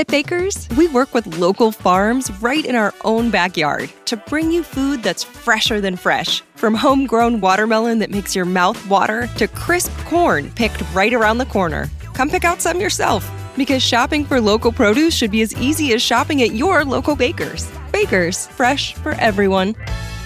At 0.00 0.06
Baker's, 0.06 0.66
we 0.78 0.88
work 0.88 1.12
with 1.12 1.38
local 1.38 1.72
farms 1.72 2.30
right 2.40 2.64
in 2.64 2.74
our 2.74 2.94
own 3.04 3.30
backyard 3.30 3.92
to 4.06 4.16
bring 4.16 4.50
you 4.50 4.62
food 4.62 5.02
that's 5.02 5.22
fresher 5.22 5.78
than 5.78 5.94
fresh. 5.94 6.42
From 6.54 6.74
homegrown 6.74 7.42
watermelon 7.42 7.98
that 7.98 8.08
makes 8.08 8.34
your 8.34 8.46
mouth 8.46 8.78
water 8.88 9.26
to 9.36 9.46
crisp 9.46 9.92
corn 10.06 10.50
picked 10.52 10.82
right 10.94 11.12
around 11.12 11.36
the 11.36 11.44
corner. 11.44 11.90
Come 12.14 12.30
pick 12.30 12.44
out 12.44 12.62
some 12.62 12.80
yourself 12.80 13.30
because 13.58 13.82
shopping 13.82 14.24
for 14.24 14.40
local 14.40 14.72
produce 14.72 15.14
should 15.14 15.30
be 15.30 15.42
as 15.42 15.54
easy 15.56 15.92
as 15.92 16.00
shopping 16.00 16.40
at 16.40 16.54
your 16.54 16.82
local 16.82 17.14
Baker's. 17.14 17.70
Baker's, 17.92 18.46
fresh 18.46 18.94
for 18.94 19.12
everyone. 19.20 19.74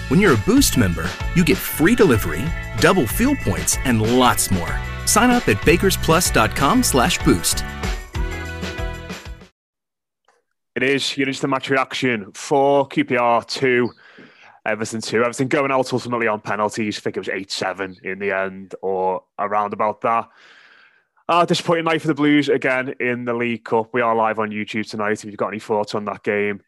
When 0.07 0.21
you're 0.21 0.35
a 0.35 0.45
Boost 0.45 0.77
member, 0.77 1.05
you 1.35 1.43
get 1.43 1.57
free 1.57 1.95
delivery, 1.95 2.45
double 2.79 3.05
fuel 3.05 3.35
points, 3.43 3.77
and 3.83 4.17
lots 4.17 4.49
more. 4.51 4.79
Sign 5.05 5.31
up 5.31 5.49
at 5.49 5.57
bakersplus.com 5.57 6.81
It 10.75 10.83
is 10.83 11.15
your 11.15 11.29
instant 11.29 11.51
match 11.51 11.69
reaction 11.69 12.33
for 12.33 12.85
QPR 12.89 13.47
2, 13.47 13.89
Everton 14.65 14.99
2. 14.99 15.23
Everton 15.23 15.47
going 15.47 15.71
out 15.71 15.93
ultimately 15.93 16.27
on 16.27 16.41
penalties. 16.41 16.97
I 16.97 16.99
think 16.99 17.15
it 17.15 17.21
was 17.21 17.29
8 17.29 17.49
7 17.49 17.97
in 18.03 18.19
the 18.19 18.35
end 18.35 18.75
or 18.81 19.23
around 19.39 19.71
about 19.71 20.01
that. 20.01 20.27
Uh, 21.29 21.45
disappointing 21.45 21.85
night 21.85 22.01
for 22.01 22.07
the 22.07 22.13
Blues 22.13 22.49
again 22.49 22.93
in 22.99 23.23
the 23.23 23.33
League 23.33 23.63
Cup. 23.63 23.93
We 23.93 24.01
are 24.01 24.13
live 24.13 24.37
on 24.37 24.49
YouTube 24.49 24.89
tonight. 24.89 25.23
If 25.23 25.25
you've 25.25 25.37
got 25.37 25.47
any 25.47 25.59
thoughts 25.59 25.95
on 25.95 26.03
that 26.05 26.23
game, 26.23 26.61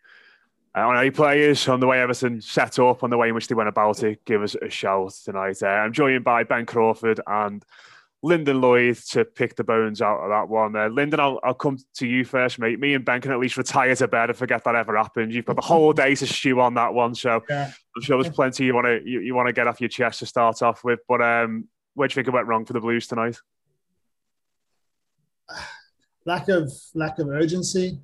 uh, 0.74 0.88
on 0.88 0.98
any 0.98 1.12
players, 1.12 1.68
on 1.68 1.82
the 1.82 1.88
way 1.88 2.00
Everton 2.00 2.40
set 2.40 2.80
up, 2.80 3.04
on 3.04 3.10
the 3.10 3.18
way 3.18 3.28
in 3.28 3.36
which 3.36 3.50
they 3.50 3.56
went 3.56 3.68
about 3.68 4.04
it, 4.04 4.24
give 4.24 4.42
us 4.42 4.56
a 4.56 4.70
shout 4.70 5.12
tonight. 5.26 5.62
Uh, 5.62 5.68
I'm 5.68 5.92
joined 5.92 6.24
by 6.24 6.46
Ben 6.46 6.66
Crawford 6.66 7.20
and 7.28 7.62
Lyndon 8.24 8.62
Lloyd 8.62 8.98
to 9.10 9.26
pick 9.26 9.56
the 9.56 9.64
bones 9.64 10.02
out 10.02 10.20
of 10.20 10.30
that 10.30 10.50
one. 10.50 10.76
Uh, 10.76 10.88
Lyndon, 10.88 11.20
I'll, 11.20 11.40
I'll 11.44 11.54
come 11.54 11.78
to 11.96 12.08
you 12.08 12.26
first, 12.26 12.58
mate. 12.58 12.80
Me 12.80 12.94
and 12.96 13.06
Ben 13.06 13.22
can 13.22 13.32
at 13.32 13.40
least 13.40 13.58
retire 13.58 13.96
to 13.96 14.08
bed 14.08 14.30
and 14.30 14.38
forget 14.38 14.64
that 14.64 14.76
ever 14.76 14.98
happened. 14.98 15.34
You've 15.34 15.46
got 15.46 15.56
the 15.56 15.62
whole 15.62 15.94
day 15.94 16.16
to 16.16 16.26
stew 16.26 16.60
on 16.60 16.74
that 16.76 16.94
one, 16.94 17.14
so 17.14 17.44
yeah. 17.50 17.72
I'm 17.96 18.02
sure 18.02 18.22
there's 18.22 18.34
plenty 18.34 18.66
you 18.66 18.74
want 18.74 18.88
to 18.88 19.02
you, 19.06 19.20
you 19.20 19.36
want 19.36 19.48
to 19.48 19.54
get 19.54 19.68
off 19.68 19.80
your 19.80 19.90
chest 19.90 20.20
to 20.20 20.26
start 20.26 20.62
off 20.62 20.84
with. 20.84 21.00
But 21.08 21.22
um, 21.22 21.68
where 21.94 22.08
do 22.08 22.14
you 22.14 22.16
think 22.16 22.28
it 22.28 22.34
went 22.34 22.48
wrong 22.48 22.66
for 22.66 22.74
the 22.74 22.82
Blues 22.82 23.08
tonight? 23.08 23.38
Lack 26.26 26.50
of 26.50 26.74
lack 26.94 27.20
of 27.20 27.30
urgency, 27.30 28.00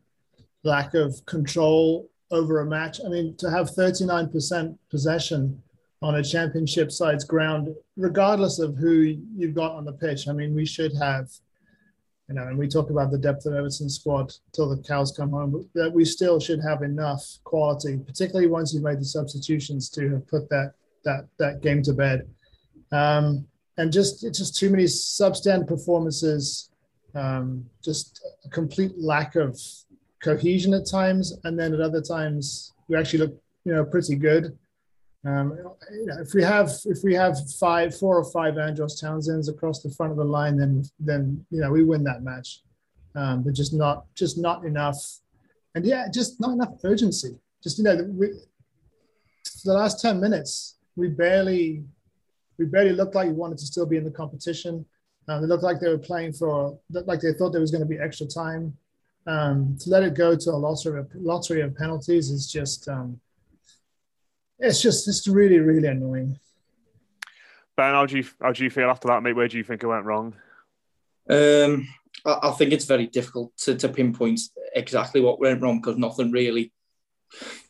lack 0.63 0.93
of 0.93 1.25
control 1.25 2.09
over 2.31 2.61
a 2.61 2.65
match. 2.65 3.01
I 3.05 3.09
mean, 3.09 3.35
to 3.35 3.49
have 3.51 3.71
39% 3.71 4.77
possession 4.89 5.61
on 6.03 6.15
a 6.15 6.23
championship 6.23 6.91
side's 6.91 7.23
ground, 7.23 7.73
regardless 7.95 8.59
of 8.59 8.75
who 8.75 9.17
you've 9.37 9.55
got 9.55 9.71
on 9.71 9.85
the 9.85 9.93
pitch. 9.93 10.27
I 10.27 10.33
mean, 10.33 10.53
we 10.53 10.65
should 10.65 10.91
have, 10.99 11.29
you 12.27 12.35
know, 12.35 12.43
and 12.43 12.57
we 12.57 12.67
talk 12.67 12.89
about 12.89 13.09
the 13.09 13.17
depth 13.17 13.45
of 13.45 13.53
Everton 13.53 13.89
squad 13.89 14.33
till 14.51 14.67
the 14.67 14.83
cows 14.83 15.13
come 15.15 15.31
home, 15.31 15.51
but 15.51 15.81
that 15.81 15.93
we 15.93 16.03
still 16.03 16.41
should 16.41 16.59
have 16.61 16.83
enough 16.83 17.23
quality, 17.45 17.97
particularly 18.05 18.47
once 18.47 18.73
you've 18.73 18.83
made 18.83 18.99
the 18.99 19.05
substitutions 19.05 19.89
to 19.91 20.09
have 20.09 20.27
put 20.27 20.49
that 20.49 20.73
that 21.05 21.27
that 21.39 21.61
game 21.61 21.81
to 21.83 21.93
bed. 21.93 22.27
Um, 22.91 23.47
and 23.77 23.91
just 23.91 24.25
it's 24.25 24.39
just 24.39 24.57
too 24.57 24.69
many 24.69 24.83
substandard 24.83 25.67
performances, 25.67 26.69
um, 27.15 27.65
just 27.81 28.21
a 28.43 28.49
complete 28.49 28.91
lack 28.97 29.37
of 29.37 29.57
cohesion 30.21 30.73
at 30.73 30.85
times, 30.85 31.33
and 31.45 31.57
then 31.57 31.73
at 31.73 31.79
other 31.79 32.01
times 32.01 32.73
we 32.89 32.97
actually 32.97 33.19
look, 33.19 33.41
you 33.63 33.73
know, 33.73 33.85
pretty 33.85 34.15
good. 34.15 34.57
Um, 35.25 35.57
if 36.19 36.33
we 36.33 36.43
have 36.43 36.71
if 36.85 36.99
we 37.03 37.13
have 37.13 37.37
five, 37.59 37.97
four 37.97 38.17
or 38.17 38.25
five 38.31 38.57
Andros 38.57 39.01
Townsends 39.01 39.47
across 39.47 39.81
the 39.81 39.89
front 39.89 40.11
of 40.11 40.17
the 40.17 40.25
line, 40.25 40.57
then 40.57 40.83
then 40.99 41.45
you 41.49 41.61
know 41.61 41.71
we 41.71 41.83
win 41.83 42.03
that 42.03 42.23
match. 42.23 42.61
Um, 43.15 43.43
but 43.43 43.53
just 43.53 43.73
not 43.73 44.05
just 44.15 44.37
not 44.37 44.65
enough, 44.65 45.19
and 45.75 45.85
yeah, 45.85 46.07
just 46.13 46.41
not 46.41 46.51
enough 46.51 46.73
urgency. 46.83 47.37
Just 47.61 47.77
you 47.77 47.85
know, 47.85 48.03
we, 48.11 48.27
the 49.63 49.73
last 49.73 50.01
ten 50.01 50.19
minutes, 50.19 50.75
we 50.97 51.07
barely 51.07 51.85
we 52.57 52.65
barely 52.65 52.91
looked 52.91 53.15
like 53.15 53.27
we 53.27 53.33
wanted 53.33 53.59
to 53.59 53.65
still 53.65 53.85
be 53.85 53.97
in 53.97 54.03
the 54.03 54.11
competition. 54.11 54.85
Um, 55.29 55.41
they 55.41 55.47
looked 55.47 55.63
like 55.63 55.79
they 55.79 55.87
were 55.87 55.97
playing 55.97 56.33
for 56.33 56.77
like 56.91 57.21
they 57.21 57.31
thought 57.33 57.51
there 57.51 57.61
was 57.61 57.71
going 57.71 57.81
to 57.81 57.87
be 57.87 57.97
extra 57.97 58.27
time. 58.27 58.75
Um, 59.25 59.77
to 59.79 59.89
let 59.89 60.03
it 60.03 60.15
go 60.15 60.35
to 60.35 60.49
a 60.49 60.51
lottery 60.51 60.99
of, 60.99 61.07
lottery 61.15 61.61
of 61.61 61.77
penalties 61.77 62.29
is 62.29 62.51
just 62.51 62.89
um, 62.89 63.21
it's 64.63 64.81
just 64.81 65.07
it's 65.07 65.27
really 65.27 65.59
really 65.59 65.87
annoying. 65.87 66.39
Ben, 67.75 67.93
how 67.93 68.05
do 68.05 68.17
you 68.17 68.25
how 68.41 68.51
do 68.51 68.63
you 68.63 68.69
feel 68.69 68.89
after 68.89 69.07
that, 69.09 69.21
mate? 69.21 69.35
Where 69.35 69.47
do 69.47 69.57
you 69.57 69.63
think 69.63 69.83
it 69.83 69.87
went 69.87 70.05
wrong? 70.05 70.35
Um, 71.29 71.87
I, 72.25 72.39
I 72.43 72.51
think 72.51 72.71
it's 72.71 72.85
very 72.85 73.07
difficult 73.07 73.55
to, 73.59 73.75
to 73.75 73.89
pinpoint 73.89 74.39
exactly 74.75 75.21
what 75.21 75.39
went 75.39 75.61
wrong 75.61 75.79
because 75.79 75.97
nothing 75.97 76.31
really 76.31 76.71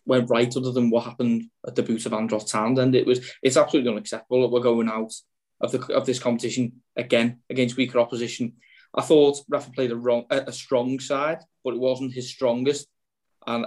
went 0.05 0.29
right 0.29 0.55
other 0.55 0.71
than 0.71 0.89
what 0.89 1.05
happened 1.05 1.43
at 1.65 1.75
the 1.75 1.83
boot 1.83 2.05
of 2.05 2.13
Andros 2.13 2.51
Townsend. 2.51 2.95
It 2.95 3.07
was 3.07 3.31
it's 3.41 3.57
absolutely 3.57 3.91
unacceptable 3.91 4.41
that 4.41 4.51
we're 4.53 4.61
going 4.61 4.89
out 4.89 5.13
of 5.61 5.71
the 5.71 5.93
of 5.93 6.05
this 6.05 6.19
competition 6.19 6.81
again 6.95 7.39
against 7.49 7.77
weaker 7.77 7.99
opposition. 7.99 8.53
I 8.93 9.01
thought 9.01 9.43
Rafa 9.49 9.71
played 9.71 9.91
a 9.91 9.95
wrong 9.95 10.25
a, 10.29 10.43
a 10.47 10.51
strong 10.51 10.99
side, 10.99 11.39
but 11.63 11.73
it 11.73 11.79
wasn't 11.79 12.13
his 12.13 12.29
strongest. 12.29 12.87
And 13.47 13.65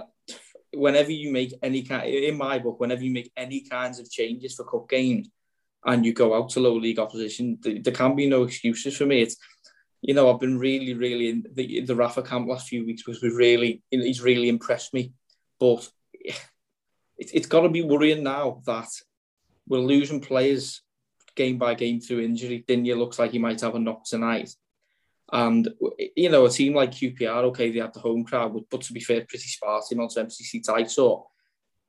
whenever 0.73 1.11
you 1.11 1.31
make 1.31 1.53
any 1.61 1.83
kind, 1.83 2.07
in 2.09 2.37
my 2.37 2.59
book, 2.59 2.79
whenever 2.79 3.03
you 3.03 3.11
make 3.11 3.31
any 3.35 3.61
kinds 3.61 3.99
of 3.99 4.11
changes 4.11 4.55
for 4.55 4.65
cup 4.65 4.89
games 4.89 5.29
and 5.85 6.05
you 6.05 6.13
go 6.13 6.35
out 6.35 6.49
to 6.49 6.59
low 6.59 6.75
league 6.75 6.99
opposition, 6.99 7.57
there 7.61 7.93
can 7.93 8.15
be 8.15 8.27
no 8.27 8.43
excuses 8.43 8.97
for 8.97 9.05
me. 9.05 9.21
It's, 9.21 9.37
you 10.01 10.13
know, 10.13 10.31
I've 10.31 10.39
been 10.39 10.57
really, 10.57 10.93
really 10.93 11.29
in 11.29 11.45
the, 11.53 11.81
the 11.81 11.95
Rafa 11.95 12.21
camp 12.21 12.47
last 12.47 12.67
few 12.67 12.85
weeks 12.85 13.03
we 13.07 13.29
really, 13.29 13.81
he's 13.89 14.21
really 14.21 14.49
impressed 14.49 14.93
me. 14.93 15.13
But 15.59 15.89
it, 16.13 16.39
it's 17.17 17.47
got 17.47 17.61
to 17.61 17.69
be 17.69 17.83
worrying 17.83 18.23
now 18.23 18.61
that 18.65 18.89
we're 19.67 19.79
losing 19.79 20.21
players 20.21 20.81
game 21.35 21.57
by 21.57 21.73
game 21.75 22.01
through 22.01 22.21
injury. 22.21 22.65
Digne 22.67 22.93
looks 22.93 23.19
like 23.19 23.31
he 23.31 23.39
might 23.39 23.61
have 23.61 23.75
a 23.75 23.79
knock 23.79 24.03
tonight. 24.05 24.49
And 25.31 25.67
you 26.15 26.29
know, 26.29 26.45
a 26.45 26.49
team 26.49 26.73
like 26.73 26.91
QPR, 26.91 27.43
okay, 27.45 27.71
they 27.71 27.79
had 27.79 27.93
the 27.93 27.99
home 27.99 28.23
crowd, 28.23 28.57
but 28.69 28.81
to 28.81 28.93
be 28.93 29.01
fair, 29.01 29.25
pretty 29.27 29.47
sparse 29.47 29.91
amount 29.91 30.15
of 30.15 30.27
MCC 30.27 30.63
tight. 30.63 30.89
So 30.89 31.27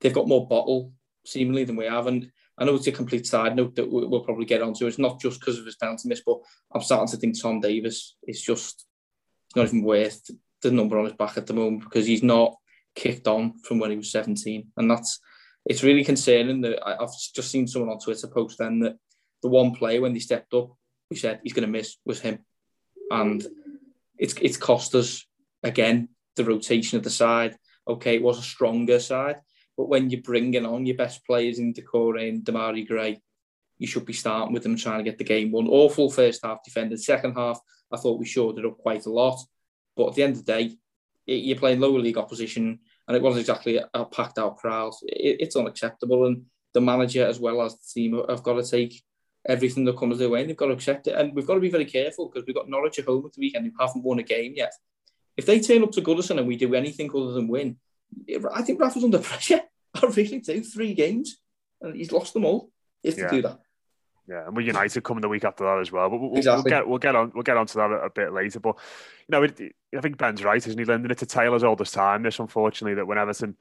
they've 0.00 0.12
got 0.12 0.28
more 0.28 0.48
bottle 0.48 0.92
seemingly 1.24 1.64
than 1.64 1.76
we 1.76 1.86
have. 1.86 2.06
And 2.06 2.30
I 2.58 2.64
know 2.64 2.74
it's 2.74 2.88
a 2.88 2.92
complete 2.92 3.26
side 3.26 3.54
note 3.54 3.76
that 3.76 3.88
we'll 3.88 4.24
probably 4.24 4.44
get 4.44 4.62
onto. 4.62 4.86
It's 4.86 4.98
not 4.98 5.20
just 5.20 5.40
because 5.40 5.58
of 5.58 5.66
his 5.66 5.76
penalty 5.76 6.08
miss, 6.08 6.22
but 6.26 6.38
I'm 6.74 6.82
starting 6.82 7.08
to 7.08 7.16
think 7.16 7.40
Tom 7.40 7.60
Davies 7.60 8.16
is 8.26 8.42
just 8.42 8.86
not 9.54 9.66
even 9.66 9.82
worth 9.82 10.28
the 10.62 10.72
number 10.72 10.98
on 10.98 11.04
his 11.04 11.14
back 11.14 11.36
at 11.36 11.46
the 11.46 11.54
moment 11.54 11.84
because 11.84 12.06
he's 12.06 12.24
not 12.24 12.56
kicked 12.96 13.28
on 13.28 13.58
from 13.60 13.78
when 13.78 13.90
he 13.92 13.96
was 13.96 14.10
17. 14.10 14.72
And 14.76 14.90
that's 14.90 15.20
it's 15.64 15.84
really 15.84 16.04
concerning 16.04 16.62
that 16.62 16.84
I, 16.84 16.96
have 17.00 17.10
just 17.34 17.50
seen 17.50 17.68
someone 17.68 17.90
on 17.90 18.00
Twitter 18.00 18.26
post 18.26 18.58
then 18.58 18.80
that 18.80 18.96
the 19.42 19.48
one 19.48 19.74
player 19.74 20.00
when 20.00 20.12
they 20.12 20.18
stepped 20.18 20.52
up, 20.54 20.70
we 21.10 21.16
said 21.16 21.40
he's 21.42 21.52
going 21.52 21.66
to 21.66 21.70
miss 21.70 21.96
was 22.04 22.20
him. 22.20 22.40
And 23.10 23.46
it's 24.18 24.34
it's 24.40 24.56
cost 24.56 24.94
us 24.94 25.26
again 25.62 26.08
the 26.36 26.44
rotation 26.44 26.98
of 26.98 27.04
the 27.04 27.10
side. 27.10 27.56
Okay, 27.86 28.16
it 28.16 28.22
was 28.22 28.38
a 28.38 28.42
stronger 28.42 29.00
side, 29.00 29.36
but 29.76 29.88
when 29.88 30.10
you're 30.10 30.20
bringing 30.20 30.66
on 30.66 30.84
your 30.84 30.96
best 30.96 31.24
players 31.24 31.58
in 31.58 31.72
Doucouré 31.72 32.28
and 32.28 32.44
Demarai 32.44 32.86
Gray, 32.86 33.20
you 33.78 33.86
should 33.86 34.04
be 34.04 34.12
starting 34.12 34.52
with 34.52 34.62
them 34.62 34.76
trying 34.76 34.98
to 34.98 35.10
get 35.10 35.18
the 35.18 35.24
game 35.24 35.50
won. 35.50 35.68
Awful 35.68 36.10
first 36.10 36.44
half 36.44 36.62
defended. 36.64 37.00
Second 37.00 37.34
half, 37.34 37.58
I 37.90 37.96
thought 37.96 38.18
we 38.18 38.26
shored 38.26 38.58
it 38.58 38.66
up 38.66 38.78
quite 38.78 39.06
a 39.06 39.10
lot. 39.10 39.40
But 39.96 40.08
at 40.08 40.14
the 40.14 40.22
end 40.22 40.36
of 40.36 40.44
the 40.44 40.52
day, 40.52 40.76
you're 41.26 41.58
playing 41.58 41.80
lower 41.80 41.98
league 41.98 42.18
opposition, 42.18 42.78
and 43.06 43.16
it 43.16 43.22
wasn't 43.22 43.40
exactly 43.40 43.80
a 43.94 44.04
packed 44.04 44.38
out 44.38 44.58
crowd. 44.58 44.92
It's 45.02 45.56
unacceptable, 45.56 46.26
and 46.26 46.44
the 46.74 46.80
manager 46.80 47.26
as 47.26 47.40
well 47.40 47.62
as 47.62 47.74
the 47.74 48.00
team 48.00 48.22
have 48.28 48.42
got 48.42 48.54
to 48.54 48.70
take 48.70 49.02
everything 49.48 49.84
that 49.86 49.96
comes 49.96 50.18
their 50.18 50.28
way, 50.28 50.40
and 50.40 50.50
they've 50.50 50.56
got 50.56 50.66
to 50.66 50.72
accept 50.72 51.08
it. 51.08 51.14
And 51.14 51.34
we've 51.34 51.46
got 51.46 51.54
to 51.54 51.60
be 51.60 51.70
very 51.70 51.86
careful 51.86 52.28
because 52.28 52.46
we've 52.46 52.54
got 52.54 52.68
Norwich 52.68 52.98
at 52.98 53.06
home 53.06 53.24
at 53.26 53.32
the 53.32 53.40
weekend 53.40 53.66
who 53.66 53.72
haven't 53.80 54.04
won 54.04 54.18
a 54.18 54.22
game 54.22 54.52
yet. 54.54 54.74
If 55.36 55.46
they 55.46 55.60
turn 55.60 55.82
up 55.82 55.92
to 55.92 56.02
Goodison 56.02 56.38
and 56.38 56.46
we 56.46 56.56
do 56.56 56.74
anything 56.74 57.10
other 57.10 57.32
than 57.32 57.48
win, 57.48 57.78
I 58.54 58.62
think 58.62 58.80
Rafa's 58.80 59.04
under 59.04 59.18
pressure. 59.18 59.62
I 59.94 60.06
really 60.06 60.40
do. 60.40 60.62
Three 60.62 60.94
games, 60.94 61.38
and 61.80 61.96
he's 61.96 62.12
lost 62.12 62.34
them 62.34 62.44
all. 62.44 62.70
He 63.02 63.08
has 63.08 63.18
yeah. 63.18 63.28
to 63.28 63.36
do 63.36 63.42
that. 63.42 63.60
Yeah, 64.28 64.46
and 64.46 64.54
we're 64.54 64.62
United 64.62 65.02
coming 65.04 65.22
the 65.22 65.28
week 65.28 65.44
after 65.44 65.64
that 65.64 65.80
as 65.80 65.90
well. 65.90 66.10
But 66.10 66.20
we'll, 66.20 66.36
exactly. 66.36 66.70
we'll 66.70 66.80
get 66.80 66.88
we'll 66.88 66.98
get 66.98 67.16
on 67.16 67.32
we'll 67.34 67.42
get 67.42 67.56
onto 67.56 67.78
that 67.78 67.90
a, 67.90 68.04
a 68.04 68.10
bit 68.10 68.32
later. 68.32 68.60
But 68.60 68.76
you 69.26 69.32
know, 69.32 69.42
it, 69.44 69.58
I 69.96 70.00
think 70.02 70.18
Ben's 70.18 70.44
right, 70.44 70.64
isn't 70.64 70.78
he? 70.78 70.84
Lending 70.84 71.10
it 71.10 71.18
to 71.18 71.26
Taylor's 71.26 71.64
all 71.64 71.76
this 71.76 71.92
time. 71.92 72.22
This 72.22 72.38
unfortunately 72.38 72.94
that 72.96 73.06
when 73.06 73.16
Everton 73.16 73.56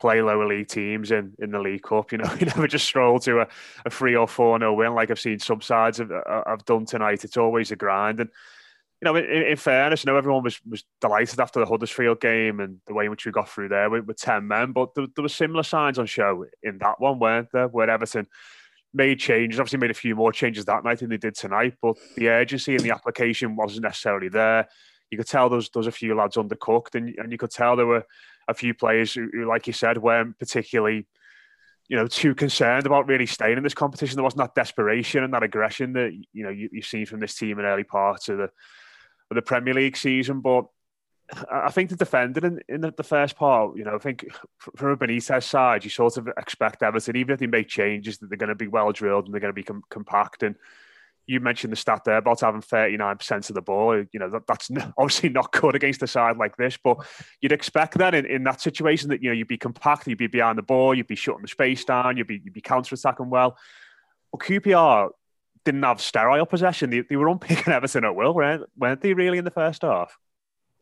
play 0.00 0.22
lower 0.22 0.46
league 0.46 0.68
teams 0.68 1.10
in, 1.10 1.34
in 1.38 1.50
the 1.50 1.58
League 1.58 1.82
Cup, 1.82 2.12
you 2.12 2.18
know, 2.18 2.32
you 2.40 2.46
never 2.46 2.66
just 2.66 2.86
stroll 2.86 3.18
to 3.20 3.40
a, 3.40 3.48
a 3.84 3.90
three 3.90 4.16
or 4.16 4.28
four 4.28 4.58
no 4.58 4.74
win 4.74 4.94
like 4.94 5.10
I've 5.10 5.20
seen 5.20 5.38
some 5.38 5.60
sides 5.60 5.98
have, 5.98 6.10
uh, 6.10 6.42
have 6.46 6.64
done 6.64 6.86
tonight. 6.86 7.24
It's 7.24 7.36
always 7.36 7.70
a 7.70 7.76
grind. 7.76 8.20
And 8.20 8.30
you 9.00 9.06
know, 9.06 9.16
in, 9.16 9.24
in, 9.24 9.56
fairness, 9.56 10.04
you 10.04 10.10
know, 10.10 10.18
everyone 10.18 10.42
was, 10.42 10.60
was 10.68 10.84
delighted 11.00 11.38
after 11.38 11.60
the 11.60 11.66
Huddersfield 11.66 12.20
game 12.20 12.58
and 12.58 12.80
the 12.86 12.94
way 12.94 13.04
in 13.04 13.10
which 13.10 13.26
we 13.26 13.32
got 13.32 13.48
through 13.48 13.68
there 13.68 13.88
with, 13.90 14.06
with 14.06 14.16
10 14.16 14.46
men. 14.46 14.72
But 14.72 14.94
there, 14.94 15.06
there 15.14 15.22
were 15.22 15.28
similar 15.28 15.62
signs 15.62 15.98
on 15.98 16.06
show 16.06 16.46
in 16.62 16.78
that 16.78 17.00
one, 17.00 17.20
weren't 17.20 17.52
there? 17.52 17.68
Where 17.68 17.88
Everton 17.88 18.26
made 18.92 19.20
changes, 19.20 19.60
obviously 19.60 19.78
made 19.78 19.90
a 19.90 19.94
few 19.94 20.16
more 20.16 20.32
changes 20.32 20.64
that 20.64 20.82
night 20.82 20.98
than 20.98 21.10
they 21.10 21.16
did 21.16 21.34
tonight, 21.34 21.74
but 21.80 21.96
the 22.16 22.28
urgency 22.28 22.74
and 22.74 22.84
the 22.84 22.90
application 22.90 23.54
wasn't 23.54 23.84
necessarily 23.84 24.28
there. 24.28 24.66
You 25.10 25.18
could 25.18 25.28
tell 25.28 25.48
there 25.48 25.56
was, 25.56 25.70
there 25.70 25.80
was 25.80 25.86
a 25.86 25.92
few 25.92 26.14
lads 26.14 26.36
undercooked, 26.36 26.94
and, 26.94 27.14
and 27.18 27.30
you 27.30 27.38
could 27.38 27.50
tell 27.50 27.76
there 27.76 27.86
were 27.86 28.04
a 28.48 28.54
few 28.54 28.74
players 28.74 29.12
who, 29.12 29.28
who, 29.32 29.46
like 29.46 29.66
you 29.66 29.72
said, 29.72 29.98
weren't 29.98 30.38
particularly, 30.38 31.06
you 31.88 31.96
know, 31.96 32.06
too 32.06 32.34
concerned 32.34 32.86
about 32.86 33.06
really 33.06 33.26
staying 33.26 33.58
in 33.58 33.62
this 33.62 33.74
competition. 33.74 34.16
There 34.16 34.24
wasn't 34.24 34.42
that 34.42 34.54
desperation 34.54 35.22
and 35.22 35.34
that 35.34 35.42
aggression 35.42 35.92
that 35.92 36.12
you 36.32 36.44
know 36.44 36.50
you, 36.50 36.68
have 36.74 36.84
seen 36.84 37.06
from 37.06 37.20
this 37.20 37.34
team 37.34 37.58
in 37.58 37.64
early 37.64 37.84
parts 37.84 38.28
of 38.28 38.38
the 38.38 38.50
of 39.30 39.34
the 39.34 39.42
Premier 39.42 39.74
League 39.74 39.96
season. 39.96 40.40
But 40.40 40.66
I 41.50 41.70
think 41.70 41.90
the 41.90 41.96
defender 41.96 42.46
in, 42.46 42.60
in 42.68 42.80
the, 42.80 42.92
the, 42.96 43.02
first 43.02 43.36
part, 43.36 43.76
you 43.76 43.84
know, 43.84 43.94
I 43.94 43.98
think 43.98 44.26
from 44.76 44.90
a 44.90 44.96
Benitez 44.96 45.42
side, 45.42 45.84
you 45.84 45.90
sort 45.90 46.16
of 46.16 46.28
expect 46.38 46.82
Everton, 46.82 47.16
even 47.16 47.34
if 47.34 47.40
they 47.40 47.46
make 47.46 47.68
changes, 47.68 48.18
that 48.18 48.30
they're 48.30 48.38
going 48.38 48.48
to 48.48 48.54
be 48.54 48.68
well 48.68 48.92
drilled 48.92 49.26
and 49.26 49.34
they're 49.34 49.40
going 49.40 49.52
to 49.52 49.54
be 49.54 49.62
com- 49.62 49.82
compact. 49.90 50.42
And 50.42 50.56
you 51.28 51.40
mentioned 51.40 51.70
the 51.70 51.76
stat 51.76 52.02
there 52.04 52.16
about 52.16 52.40
having 52.40 52.62
39% 52.62 53.50
of 53.50 53.54
the 53.54 53.60
ball. 53.60 54.02
You 54.12 54.18
know, 54.18 54.30
that, 54.30 54.46
that's 54.46 54.70
obviously 54.98 55.28
not 55.28 55.52
good 55.52 55.76
against 55.76 56.02
a 56.02 56.06
side 56.06 56.38
like 56.38 56.56
this, 56.56 56.78
but 56.82 57.06
you'd 57.40 57.52
expect 57.52 57.98
that 57.98 58.14
in, 58.14 58.24
in 58.24 58.44
that 58.44 58.62
situation 58.62 59.10
that, 59.10 59.22
you 59.22 59.28
know, 59.28 59.34
you'd 59.34 59.46
be 59.46 59.58
compact, 59.58 60.08
you'd 60.08 60.18
be 60.18 60.26
behind 60.26 60.56
the 60.56 60.62
ball, 60.62 60.94
you'd 60.94 61.06
be 61.06 61.14
shutting 61.14 61.42
the 61.42 61.48
space 61.48 61.84
down, 61.84 62.16
you'd 62.16 62.26
be, 62.26 62.40
you'd 62.42 62.54
be 62.54 62.62
counter-attacking 62.62 63.28
well. 63.28 63.58
But 64.32 64.40
QPR 64.40 65.10
didn't 65.66 65.82
have 65.82 66.00
sterile 66.00 66.46
possession. 66.46 66.88
They, 66.88 67.02
they 67.02 67.16
were 67.16 67.28
unpicking 67.28 67.72
Everton 67.72 68.06
at 68.06 68.16
will, 68.16 68.32
weren't, 68.32 68.64
weren't 68.76 69.02
they 69.02 69.12
really 69.12 69.36
in 69.36 69.44
the 69.44 69.50
first 69.50 69.82
half? 69.82 70.16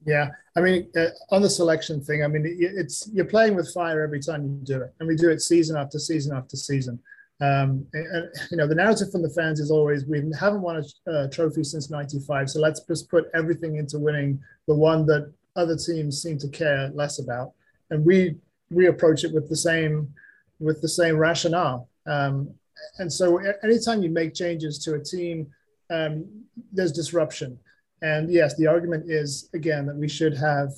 Yeah, 0.04 0.28
I 0.56 0.60
mean, 0.60 0.88
uh, 0.96 1.06
on 1.30 1.42
the 1.42 1.50
selection 1.50 2.04
thing, 2.04 2.22
I 2.22 2.28
mean, 2.28 2.44
it's 2.46 3.08
you're 3.12 3.24
playing 3.24 3.56
with 3.56 3.72
fire 3.72 4.02
every 4.02 4.20
time 4.20 4.44
you 4.44 4.60
do 4.62 4.82
it, 4.82 4.92
and 5.00 5.08
we 5.08 5.16
do 5.16 5.30
it 5.30 5.40
season 5.40 5.76
after 5.76 5.98
season 5.98 6.36
after 6.36 6.56
season. 6.56 7.00
Um, 7.40 7.86
and, 7.92 8.28
you 8.50 8.56
know, 8.56 8.66
the 8.66 8.74
narrative 8.74 9.12
from 9.12 9.22
the 9.22 9.30
fans 9.30 9.60
is 9.60 9.70
always 9.70 10.06
we 10.06 10.22
haven't 10.38 10.62
won 10.62 10.82
a 11.06 11.10
uh, 11.10 11.28
trophy 11.28 11.64
since 11.64 11.90
'95, 11.90 12.50
so 12.50 12.60
let's 12.60 12.80
just 12.80 13.10
put 13.10 13.26
everything 13.34 13.76
into 13.76 13.98
winning 13.98 14.40
the 14.66 14.74
one 14.74 15.04
that 15.06 15.32
other 15.54 15.76
teams 15.76 16.22
seem 16.22 16.38
to 16.38 16.48
care 16.48 16.90
less 16.94 17.18
about, 17.18 17.52
and 17.90 18.04
we 18.04 18.36
we 18.70 18.86
approach 18.86 19.24
it 19.24 19.34
with 19.34 19.48
the 19.48 19.56
same 19.56 20.12
with 20.60 20.80
the 20.80 20.88
same 20.88 21.16
rationale. 21.16 21.88
Um, 22.06 22.50
and 22.98 23.12
so, 23.12 23.38
anytime 23.62 24.02
you 24.02 24.10
make 24.10 24.34
changes 24.34 24.78
to 24.84 24.94
a 24.94 25.00
team, 25.02 25.48
um, 25.90 26.24
there's 26.72 26.92
disruption 26.92 27.58
and 28.02 28.30
yes, 28.30 28.56
the 28.56 28.66
argument 28.66 29.10
is 29.10 29.48
again 29.54 29.86
that 29.86 29.96
we 29.96 30.08
should 30.08 30.36
have 30.36 30.72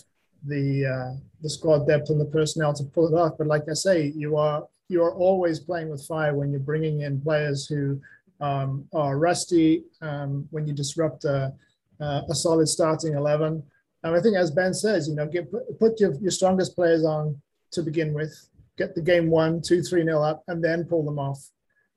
the 0.47 0.87
uh, 0.87 1.21
the 1.43 1.51
squad 1.51 1.87
depth 1.87 2.11
and 2.11 2.21
the 2.21 2.25
personnel 2.27 2.73
to 2.75 2.85
pull 2.85 3.09
it 3.09 3.19
off. 3.19 3.33
But 3.39 3.49
like 3.49 3.65
I 3.69 3.75
say, 3.75 4.13
you 4.15 4.37
are 4.37 4.67
you 4.89 5.03
are 5.03 5.15
always 5.15 5.61
playing 5.61 5.91
with 5.91 6.07
fire 6.07 6.35
when 6.35 6.51
you're 6.51 6.61
bringing 6.61 7.03
in 7.03 7.21
players 7.21 7.67
who 7.67 8.01
um, 8.41 8.87
are 8.93 9.19
rusty. 9.19 9.85
Um, 10.01 10.49
when 10.51 10.67
you 10.67 10.73
disrupt 10.73 11.25
a, 11.25 11.53
a 12.01 12.35
solid 12.35 12.69
starting 12.69 13.15
eleven, 13.15 13.63
and 14.03 14.17
I 14.17 14.21
think 14.21 14.37
as 14.37 14.51
Ben 14.51 14.73
says, 14.73 15.09
you 15.09 15.15
know, 15.15 15.27
get 15.27 15.51
put 15.79 16.01
your, 16.01 16.15
your 16.21 16.31
strongest 16.31 16.75
players 16.75 17.05
on 17.05 17.41
to 17.73 17.83
begin 17.83 18.15
with, 18.15 18.49
get 18.77 18.95
the 18.95 19.03
game 19.03 19.29
one, 19.29 19.61
two, 19.61 19.83
three 19.83 20.05
nil 20.05 20.23
up, 20.23 20.43
and 20.49 20.63
then 20.63 20.85
pull 20.85 21.05
them 21.05 21.19
off. 21.19 21.41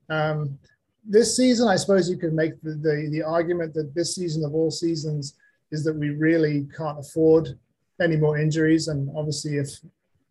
Um, 0.09 0.57
this 1.07 1.38
season, 1.38 1.67
I 1.67 1.77
suppose 1.77 2.09
you 2.09 2.17
could 2.17 2.33
make 2.33 2.61
the, 2.61 2.71
the, 2.71 3.09
the 3.11 3.23
argument 3.23 3.73
that 3.75 3.95
this 3.95 4.15
season 4.15 4.43
of 4.43 4.53
all 4.53 4.69
seasons 4.69 5.35
is 5.71 5.83
that 5.85 5.95
we 5.95 6.09
really 6.09 6.67
can't 6.75 6.99
afford 6.99 7.57
any 8.01 8.17
more 8.17 8.38
injuries. 8.38 8.88
And 8.88 9.09
obviously, 9.15 9.57
if 9.57 9.69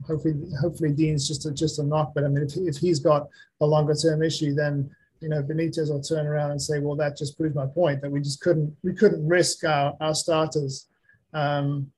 hopefully 0.06 0.34
hopefully 0.60 0.92
Digne's 0.92 1.28
just 1.28 1.46
a, 1.46 1.52
just 1.52 1.78
a 1.78 1.82
knock, 1.82 2.12
but 2.14 2.24
I 2.24 2.28
mean, 2.28 2.44
if, 2.44 2.56
if 2.56 2.76
he's 2.76 3.00
got 3.00 3.28
a 3.60 3.66
longer 3.66 3.94
term 3.94 4.22
issue, 4.22 4.54
then 4.54 4.90
you 5.20 5.28
know 5.28 5.42
Benitez 5.42 5.90
will 5.90 6.02
turn 6.02 6.26
around 6.26 6.52
and 6.52 6.62
say, 6.62 6.78
well, 6.80 6.96
that 6.96 7.16
just 7.16 7.36
proves 7.38 7.54
my 7.54 7.66
point 7.66 8.00
that 8.02 8.10
we 8.10 8.20
just 8.20 8.40
couldn't 8.40 8.74
we 8.82 8.94
couldn't 8.94 9.26
risk 9.26 9.64
our, 9.64 9.94
our 10.00 10.14
starters. 10.14 10.88
Um, 11.32 11.90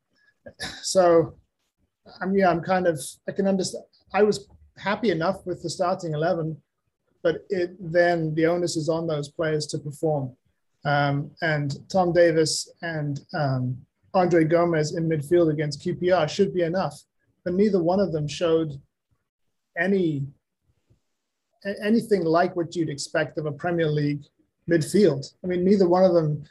so, 0.82 1.36
I'm 2.20 2.36
yeah, 2.36 2.50
I'm 2.50 2.62
kind 2.62 2.86
of 2.86 3.00
I 3.28 3.32
can 3.32 3.46
understand. 3.46 3.84
I 4.14 4.22
was 4.22 4.48
happy 4.76 5.10
enough 5.10 5.46
with 5.46 5.62
the 5.62 5.70
starting 5.70 6.14
eleven 6.14 6.56
but 7.22 7.44
it 7.48 7.76
then 7.80 8.34
the 8.34 8.46
onus 8.46 8.76
is 8.76 8.88
on 8.88 9.06
those 9.06 9.28
players 9.28 9.66
to 9.68 9.78
perform. 9.78 10.34
Um, 10.84 11.30
and 11.42 11.76
Tom 11.88 12.12
Davies 12.12 12.68
and 12.82 13.20
um, 13.34 13.78
André 14.14 14.48
Gomes 14.48 14.96
in 14.96 15.08
midfield 15.08 15.52
against 15.52 15.80
QPR 15.82 16.28
should 16.28 16.52
be 16.52 16.62
enough, 16.62 17.00
but 17.44 17.54
neither 17.54 17.82
one 17.82 18.00
of 18.00 18.12
them 18.12 18.28
showed 18.28 18.80
any 19.76 20.26
anything 21.82 22.24
like 22.24 22.56
what 22.56 22.74
you'd 22.74 22.90
expect 22.90 23.38
of 23.38 23.46
a 23.46 23.52
Premier 23.52 23.86
League 23.86 24.24
midfield. 24.68 25.32
I 25.44 25.46
mean, 25.46 25.64
neither 25.64 25.88
one 25.88 26.04
of 26.04 26.12
them 26.12 26.44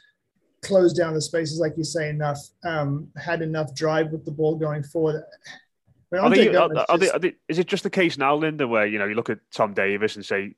closed 0.62 0.96
down 0.96 1.14
the 1.14 1.20
spaces 1.20 1.58
like 1.58 1.74
you 1.76 1.84
say 1.84 2.08
enough, 2.08 2.38
um, 2.64 3.08
had 3.16 3.42
enough 3.42 3.74
drive 3.74 4.10
with 4.10 4.24
the 4.24 4.30
ball 4.30 4.56
going 4.56 4.82
forward. 4.82 5.22
Are 6.12 6.30
they, 6.30 6.54
are, 6.54 6.70
are, 6.88 6.98
they, 6.98 7.10
they, 7.20 7.34
is 7.48 7.58
it 7.58 7.66
just 7.66 7.84
the 7.84 7.90
case 7.90 8.18
now, 8.18 8.34
Lyndon, 8.34 8.68
where 8.68 8.86
you 8.86 8.98
know 8.98 9.06
you 9.06 9.14
look 9.14 9.30
at 9.30 9.38
Tom 9.50 9.72
Davies 9.72 10.16
and 10.16 10.24
say, 10.24 10.54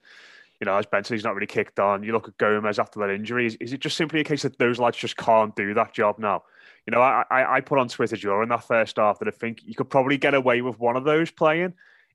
you 0.60 0.64
know, 0.64 0.76
as 0.76 0.86
Benson, 0.86 1.14
he's 1.14 1.24
not 1.24 1.34
really 1.34 1.46
kicked 1.46 1.78
on. 1.78 2.02
You 2.02 2.12
look 2.12 2.26
at 2.26 2.36
Gomes 2.38 2.78
after 2.78 2.98
that 3.00 3.10
injury. 3.10 3.46
Is, 3.46 3.56
is 3.60 3.72
it 3.72 3.78
just 3.80 3.96
simply 3.96 4.20
a 4.20 4.24
case 4.24 4.42
that 4.42 4.58
those 4.58 4.80
lads 4.80 4.96
just 4.96 5.16
can't 5.16 5.54
do 5.54 5.72
that 5.74 5.92
job 5.92 6.18
now? 6.18 6.42
You 6.86 6.90
know, 6.90 7.00
I, 7.00 7.24
I, 7.30 7.60
put 7.62 7.78
on 7.78 7.88
Twitter 7.88 8.16
during 8.16 8.50
that 8.50 8.64
first 8.64 8.98
half 8.98 9.18
that 9.18 9.28
I 9.28 9.30
think 9.30 9.60
you 9.64 9.74
could 9.74 9.88
probably 9.88 10.18
get 10.18 10.34
away 10.34 10.60
with 10.60 10.78
one 10.78 10.96
of 10.96 11.04
those 11.04 11.30
playing 11.30 11.72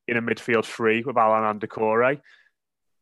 in 0.07 0.17
a 0.17 0.21
midfield 0.21 0.65
three 0.65 1.01
with 1.01 1.17
Allan 1.17 1.43
and 1.43 1.59
Doucouré. 1.59 2.21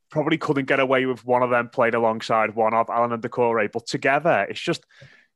Probably 0.10 0.38
couldn't 0.38 0.68
get 0.68 0.80
away 0.80 1.06
with 1.06 1.26
one 1.26 1.44
of 1.44 1.50
them 1.50 1.68
playing 1.68 1.96
alongside 1.96 2.56
one 2.56 2.74
of 2.74 2.90
Allan 2.90 3.12
and 3.12 3.22
Doucouré, 3.22 3.70
but 3.70 3.86
together, 3.86 4.48
it's 4.50 4.62
just 4.62 4.86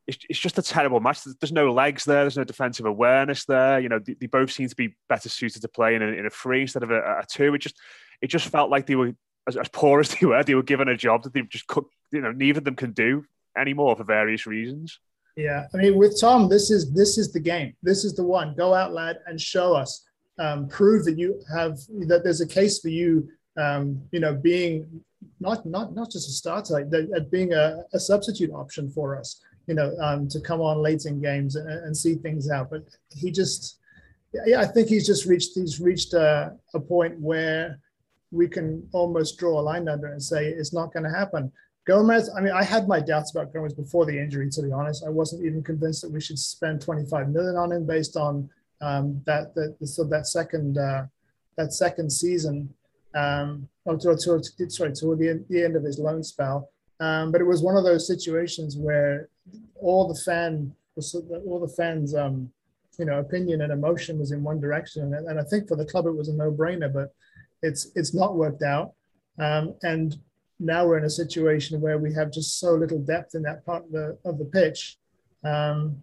it's, 0.08 0.26
it's 0.30 0.40
just 0.40 0.58
a 0.58 0.62
terrible 0.62 1.00
match. 1.00 1.24
There's, 1.40 1.52
no 1.52 1.72
legs 1.72 2.06
there. 2.06 2.24
There's 2.24 2.38
no 2.38 2.44
defensive 2.44 2.86
awareness 2.86 3.46
there. 3.46 3.80
You 3.80 3.90
know, 3.90 4.00
they, 4.00 4.14
they 4.14 4.26
both 4.26 4.52
seem 4.52 4.68
to 4.68 4.76
be 4.76 4.96
better 5.08 5.30
suited 5.30 5.62
to 5.62 5.68
play 5.68 5.96
in 5.96 6.02
a, 6.02 6.08
in 6.08 6.26
a 6.26 6.30
three 6.30 6.62
instead 6.62 6.84
of 6.84 6.92
a, 6.92 7.00
a, 7.00 7.26
two. 7.28 7.54
It 7.54 7.60
just 7.60 7.80
it 8.22 8.28
just 8.28 8.48
felt 8.48 8.70
like 8.70 8.88
they 8.88 8.96
were 8.96 9.14
as, 9.48 9.58
as 9.58 9.70
poor 9.70 10.00
as 10.00 10.16
they 10.16 10.26
were. 10.26 10.44
They 10.44 10.56
were 10.56 10.64
given 10.64 10.88
a 10.88 10.98
job 10.98 11.24
that 11.24 11.34
they 11.34 11.42
just 11.44 11.68
could. 11.68 11.86
You 12.12 12.22
know, 12.22 12.32
neither 12.32 12.60
of 12.60 12.64
them 12.64 12.76
can 12.76 12.92
do 12.92 13.26
anymore 13.58 13.96
for 13.96 14.04
various 14.04 14.46
reasons. 14.46 15.00
Yeah, 15.36 15.68
I 15.74 15.78
mean, 15.78 15.98
with 15.98 16.20
Tom, 16.20 16.50
this 16.50 16.72
is 16.72 16.92
this 16.94 17.18
is 17.18 17.32
the 17.32 17.40
game. 17.40 17.74
This 17.82 18.04
is 18.04 18.16
the 18.16 18.24
one. 18.24 18.54
Go 18.56 18.74
out, 18.74 18.94
lad, 18.94 19.20
and 19.28 19.40
show 19.40 19.74
us. 19.74 20.06
Um, 20.40 20.68
prove 20.68 21.06
that 21.06 21.18
you 21.18 21.42
have 21.54 21.78
that 22.08 22.22
there's 22.24 22.42
a 22.42 22.48
case 22.48 22.80
for 22.80 22.90
you. 22.90 23.30
Um, 23.58 24.02
you 24.12 24.20
know, 24.20 24.34
being 24.34 25.02
not 25.40 25.66
not 25.66 25.94
not 25.94 26.12
just 26.12 26.28
a 26.28 26.32
starter, 26.32 26.74
like, 26.74 27.32
being 27.32 27.54
a, 27.54 27.84
a 27.94 28.00
substitute 28.00 28.52
option 28.52 28.90
for 28.90 29.18
us 29.18 29.42
you 29.68 29.76
know, 29.76 29.96
um, 30.02 30.28
to 30.28 30.40
come 30.40 30.62
on 30.62 30.82
late 30.82 31.06
in 31.06 31.22
games 31.22 31.56
and, 31.56 31.70
and, 31.70 31.96
see 31.96 32.16
things 32.16 32.50
out. 32.50 32.70
But 32.70 32.84
he 33.10 33.32
just, 33.32 33.78
yeah, 34.46 34.60
I 34.60 34.66
think 34.66 34.88
he's 34.88 35.06
just 35.06 35.26
reached 35.26 35.52
he's 35.56 35.80
reached 35.80 36.14
a, 36.14 36.54
a 36.74 36.80
point 36.80 37.20
where 37.20 37.80
we 38.32 38.48
can 38.48 38.88
almost 38.92 39.38
draw 39.38 39.60
a 39.60 39.62
line 39.62 39.88
under 39.88 40.08
and 40.08 40.22
say 40.22 40.48
it's 40.48 40.74
not 40.74 40.94
going 40.94 41.04
to 41.04 41.18
happen. 41.18 41.52
Gomes, 41.86 42.30
I 42.38 42.42
mean, 42.42 42.54
I 42.54 42.64
had 42.64 42.88
my 42.88 43.00
doubts 43.00 43.32
about 43.32 43.54
Gomes 43.54 43.74
before 43.74 44.06
the 44.06 44.18
injury. 44.18 44.50
To 44.50 44.62
be 44.62 44.72
honest, 44.72 45.04
I 45.06 45.10
wasn't 45.10 45.46
even 45.46 45.64
convinced 45.64 46.02
that 46.04 46.12
we 46.12 46.22
should 46.22 46.38
spend 46.38 46.82
25 46.82 47.30
million 47.30 47.56
on 47.56 47.72
him 47.72 47.86
based 47.86 48.16
on 48.16 48.50
um, 48.82 49.22
that 49.26 49.56
that 49.56 49.76
so 49.88 50.04
that 50.06 50.28
second 50.28 50.78
uh, 50.78 51.06
that 51.58 51.74
second 51.74 52.12
season. 52.12 52.74
Um, 53.14 53.68
oh, 53.86 53.98
to, 53.98 54.16
to, 54.16 54.70
sorry, 54.70 54.94
toward 54.94 55.20
the, 55.20 55.44
the 55.50 55.64
end 55.64 55.76
of 55.76 55.84
his 55.84 56.00
loan 56.00 56.24
spell. 56.24 56.70
Um, 57.02 57.32
but 57.32 57.42
it 57.42 57.46
was 57.46 57.62
one 57.62 57.76
of 57.76 57.84
those 57.84 58.08
situations 58.08 58.78
where 58.78 59.28
all 59.76 60.08
the 60.08 60.20
fan, 60.22 60.74
all 61.46 61.60
the 61.60 61.74
fans, 61.76 62.16
um, 62.16 62.52
you 62.98 63.06
know, 63.06 63.20
opinion 63.20 63.62
and 63.62 63.72
emotion 63.72 64.20
was 64.20 64.32
in 64.32 64.44
one 64.44 64.62
direction, 64.62 65.14
and, 65.16 65.28
and, 65.28 65.40
I 65.40 65.44
think 65.44 65.68
for 65.68 65.76
the 65.76 65.86
club 65.86 66.06
it 66.06 66.12
was 66.12 66.30
a 66.30 66.34
no-brainer. 66.34 66.94
But 66.94 67.14
it's 67.64 67.88
it's 67.96 68.14
not 68.14 68.36
worked 68.36 68.62
out, 68.62 68.94
um, 69.40 69.74
and 69.82 70.18
now 70.62 70.86
we're 70.86 70.98
in 70.98 71.06
a 71.06 71.10
situation 71.10 71.82
where 71.82 71.98
we 71.98 72.14
have 72.14 72.32
just 72.32 72.60
so 72.60 72.74
little 72.74 73.00
depth 73.00 73.36
in 73.36 73.42
that 73.44 73.66
part 73.66 73.86
of 73.86 73.92
the 73.92 74.18
of 74.26 74.38
the 74.38 74.46
pitch. 74.46 74.98
Um, 75.44 75.98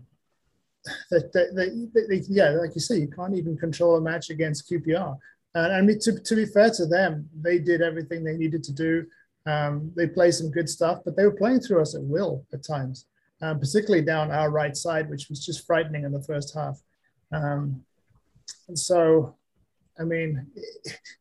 that, 1.11 1.33
that, 1.33 1.55
that, 1.55 2.27
yeah, 2.29 2.51
like 2.51 2.75
you 2.75 2.81
say, 2.81 2.99
you 2.99 3.09
can't 3.09 3.37
even 3.37 3.57
control 3.57 3.97
a 3.97 4.01
match 4.01 4.31
against 4.31 4.71
QPR. 4.71 5.17
And 5.55 5.73
I 5.73 5.81
mean, 5.81 5.99
to, 6.01 6.19
to 6.19 6.37
be 6.37 6.47
fair 6.47 6.71
to 6.71 6.87
them, 6.87 7.29
they 7.41 7.59
did 7.59 7.83
everything 7.83 8.25
they 8.25 8.37
needed 8.37 8.63
to 8.65 8.73
do. 8.73 9.07
Um, 9.47 9.93
they 9.97 10.07
played 10.07 10.35
some 10.35 10.51
good 10.51 10.69
stuff, 10.69 11.01
but 11.05 11.17
they 11.17 11.25
were 11.25 11.33
playing 11.33 11.61
through 11.61 11.81
us 11.81 11.95
at 11.95 12.03
will 12.03 12.45
at 12.53 12.65
times, 12.65 13.07
um, 13.41 13.59
particularly 13.59 14.05
down 14.05 14.31
our 14.31 14.51
right 14.51 14.77
side, 14.77 15.09
which 15.09 15.29
was 15.29 15.45
just 15.45 15.67
frightening 15.67 16.05
in 16.05 16.13
the 16.13 16.23
first 16.23 16.55
half. 16.55 16.81
Um, 17.33 17.83
and 18.69 18.79
so, 18.79 19.37
I 20.01 20.05
mean, 20.05 20.47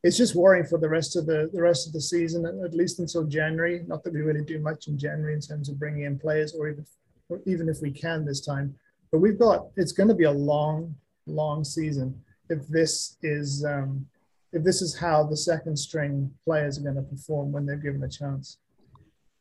it's 0.03 0.17
just 0.17 0.35
worrying 0.35 0.65
for 0.65 0.77
the 0.77 0.89
rest 0.89 1.15
of 1.15 1.25
the 1.25 1.49
the 1.53 1.61
rest 1.61 1.87
of 1.87 1.93
the 1.93 2.01
season, 2.01 2.45
at 2.45 2.73
least 2.73 2.99
until 2.99 3.23
January. 3.23 3.83
Not 3.87 4.03
that 4.03 4.13
we 4.13 4.21
really 4.21 4.43
do 4.43 4.59
much 4.59 4.87
in 4.87 4.97
January 4.97 5.33
in 5.33 5.41
terms 5.41 5.69
of 5.69 5.79
bringing 5.79 6.03
in 6.03 6.19
players, 6.19 6.53
or 6.53 6.69
even 6.69 6.85
or 7.29 7.41
even 7.45 7.69
if 7.69 7.81
we 7.81 7.91
can 7.91 8.25
this 8.25 8.41
time. 8.45 8.75
But 9.11 9.19
we've 9.19 9.39
got 9.39 9.67
it's 9.75 9.91
going 9.91 10.09
to 10.09 10.15
be 10.15 10.25
a 10.25 10.31
long, 10.31 10.95
long 11.25 11.63
season 11.63 12.21
if 12.49 12.67
this 12.67 13.17
is 13.23 13.65
um, 13.65 14.05
if 14.53 14.63
this 14.63 14.81
is 14.81 14.97
how 14.97 15.23
the 15.23 15.37
second 15.37 15.77
string 15.77 16.31
players 16.45 16.77
are 16.77 16.83
going 16.83 16.95
to 16.95 17.01
perform 17.01 17.51
when 17.51 17.65
they're 17.65 17.77
given 17.77 18.03
a 18.03 18.09
chance. 18.09 18.57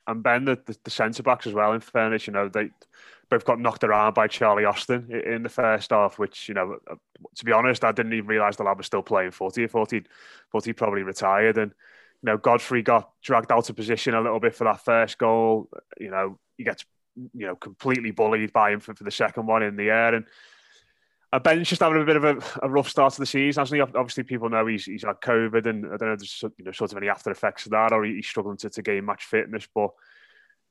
And 0.07 0.23
Ben, 0.23 0.45
the, 0.45 0.59
the, 0.67 0.77
the 0.85 0.91
centre 0.91 1.23
backs 1.23 1.47
as 1.47 1.53
well. 1.53 1.73
In 1.73 1.81
fairness, 1.81 2.27
you 2.27 2.33
know 2.33 2.49
they 2.49 2.71
both 3.29 3.45
got 3.45 3.59
knocked 3.59 3.83
around 3.83 4.15
by 4.15 4.29
Charlie 4.29 4.65
Austin 4.65 5.11
in 5.11 5.43
the 5.43 5.49
first 5.49 5.91
half, 5.91 6.19
which 6.19 6.49
you 6.49 6.55
know, 6.55 6.79
uh, 6.91 6.95
to 7.35 7.45
be 7.45 7.53
honest, 7.53 7.85
I 7.85 7.93
didn't 7.93 8.13
even 8.13 8.27
realise 8.27 8.57
the 8.57 8.63
lad 8.63 8.77
was 8.77 8.87
still 8.87 9.03
playing. 9.03 9.29
I 9.29 9.67
thought 9.67 9.91
he'd, 9.91 10.09
thought 10.53 10.65
he 10.65 10.73
probably 10.73 11.03
retired, 11.03 11.59
and 11.59 11.73
you 12.23 12.27
know, 12.27 12.37
Godfrey 12.39 12.83
got 12.83 13.11
dragged 13.23 13.51
out 13.51 13.69
of 13.69 13.77
position 13.77 14.15
a 14.15 14.21
little 14.21 14.41
bit 14.41 14.55
for 14.55 14.65
that 14.65 14.85
first 14.85 15.19
goal. 15.19 15.69
You 15.99 16.11
know, 16.11 16.39
he 16.57 16.65
gets 16.65 16.85
you 17.17 17.47
know 17.47 17.57
completely 17.57 18.11
bullied 18.11 18.53
by 18.53 18.71
him 18.71 18.81
for, 18.81 18.95
for 18.95 19.05
the 19.05 19.11
second 19.11 19.47
one 19.47 19.63
in 19.63 19.77
the 19.77 19.91
air, 19.91 20.15
and 20.15 20.27
uh, 21.37 21.39
Ben's 21.39 21.69
just 21.69 21.83
having 21.83 22.01
a 22.01 22.05
bit 22.05 22.17
of 22.17 22.25
a, 22.25 22.39
a, 22.63 22.69
rough 22.71 22.89
start 22.89 23.13
to 23.13 23.21
the 23.21 23.27
season, 23.27 23.61
hasn't 23.61 23.77
he? 23.77 23.81
Obviously, 23.81 24.23
people 24.23 24.49
know 24.49 24.67
he's, 24.67 24.87
he's 24.87 25.05
had 25.05 25.21
COVID, 25.21 25.67
and 25.67 25.85
I 25.85 25.97
don't 25.97 26.09
know 26.09 26.17
there's 26.17 26.43
you 26.57 26.65
know 26.65 26.73
sort 26.73 26.93
of 26.93 26.99
any 26.99 27.11
after 27.11 27.31
effects 27.31 27.67
of 27.67 27.73
that, 27.73 27.93
or 27.93 28.05
he's 28.05 28.27
struggling 28.27 28.57
to, 28.59 28.71
to 28.71 28.83
gain 28.83 29.05
match 29.05 29.25
fitness. 29.25 29.69
But 29.75 29.91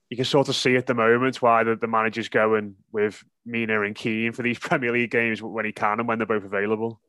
you 0.10 0.18
can 0.18 0.26
sort 0.26 0.50
of 0.50 0.56
see 0.56 0.76
at 0.76 0.88
the 0.88 0.96
moment 0.96 1.40
why 1.42 1.64
the, 1.64 1.76
the 1.76 1.88
manager's 1.88 2.30
going 2.30 2.76
with 2.92 3.24
Mina 3.46 3.82
and 3.82 3.96
Keane 3.96 4.32
for 4.32 4.42
these 4.42 4.58
Premier 4.60 4.92
League 4.92 5.12
games 5.12 5.42
when 5.42 5.66
he 5.66 5.72
can 5.72 6.00
and 6.00 6.08
when 6.08 6.18
they're 6.18 6.26
both 6.26 6.46
available. 6.46 7.00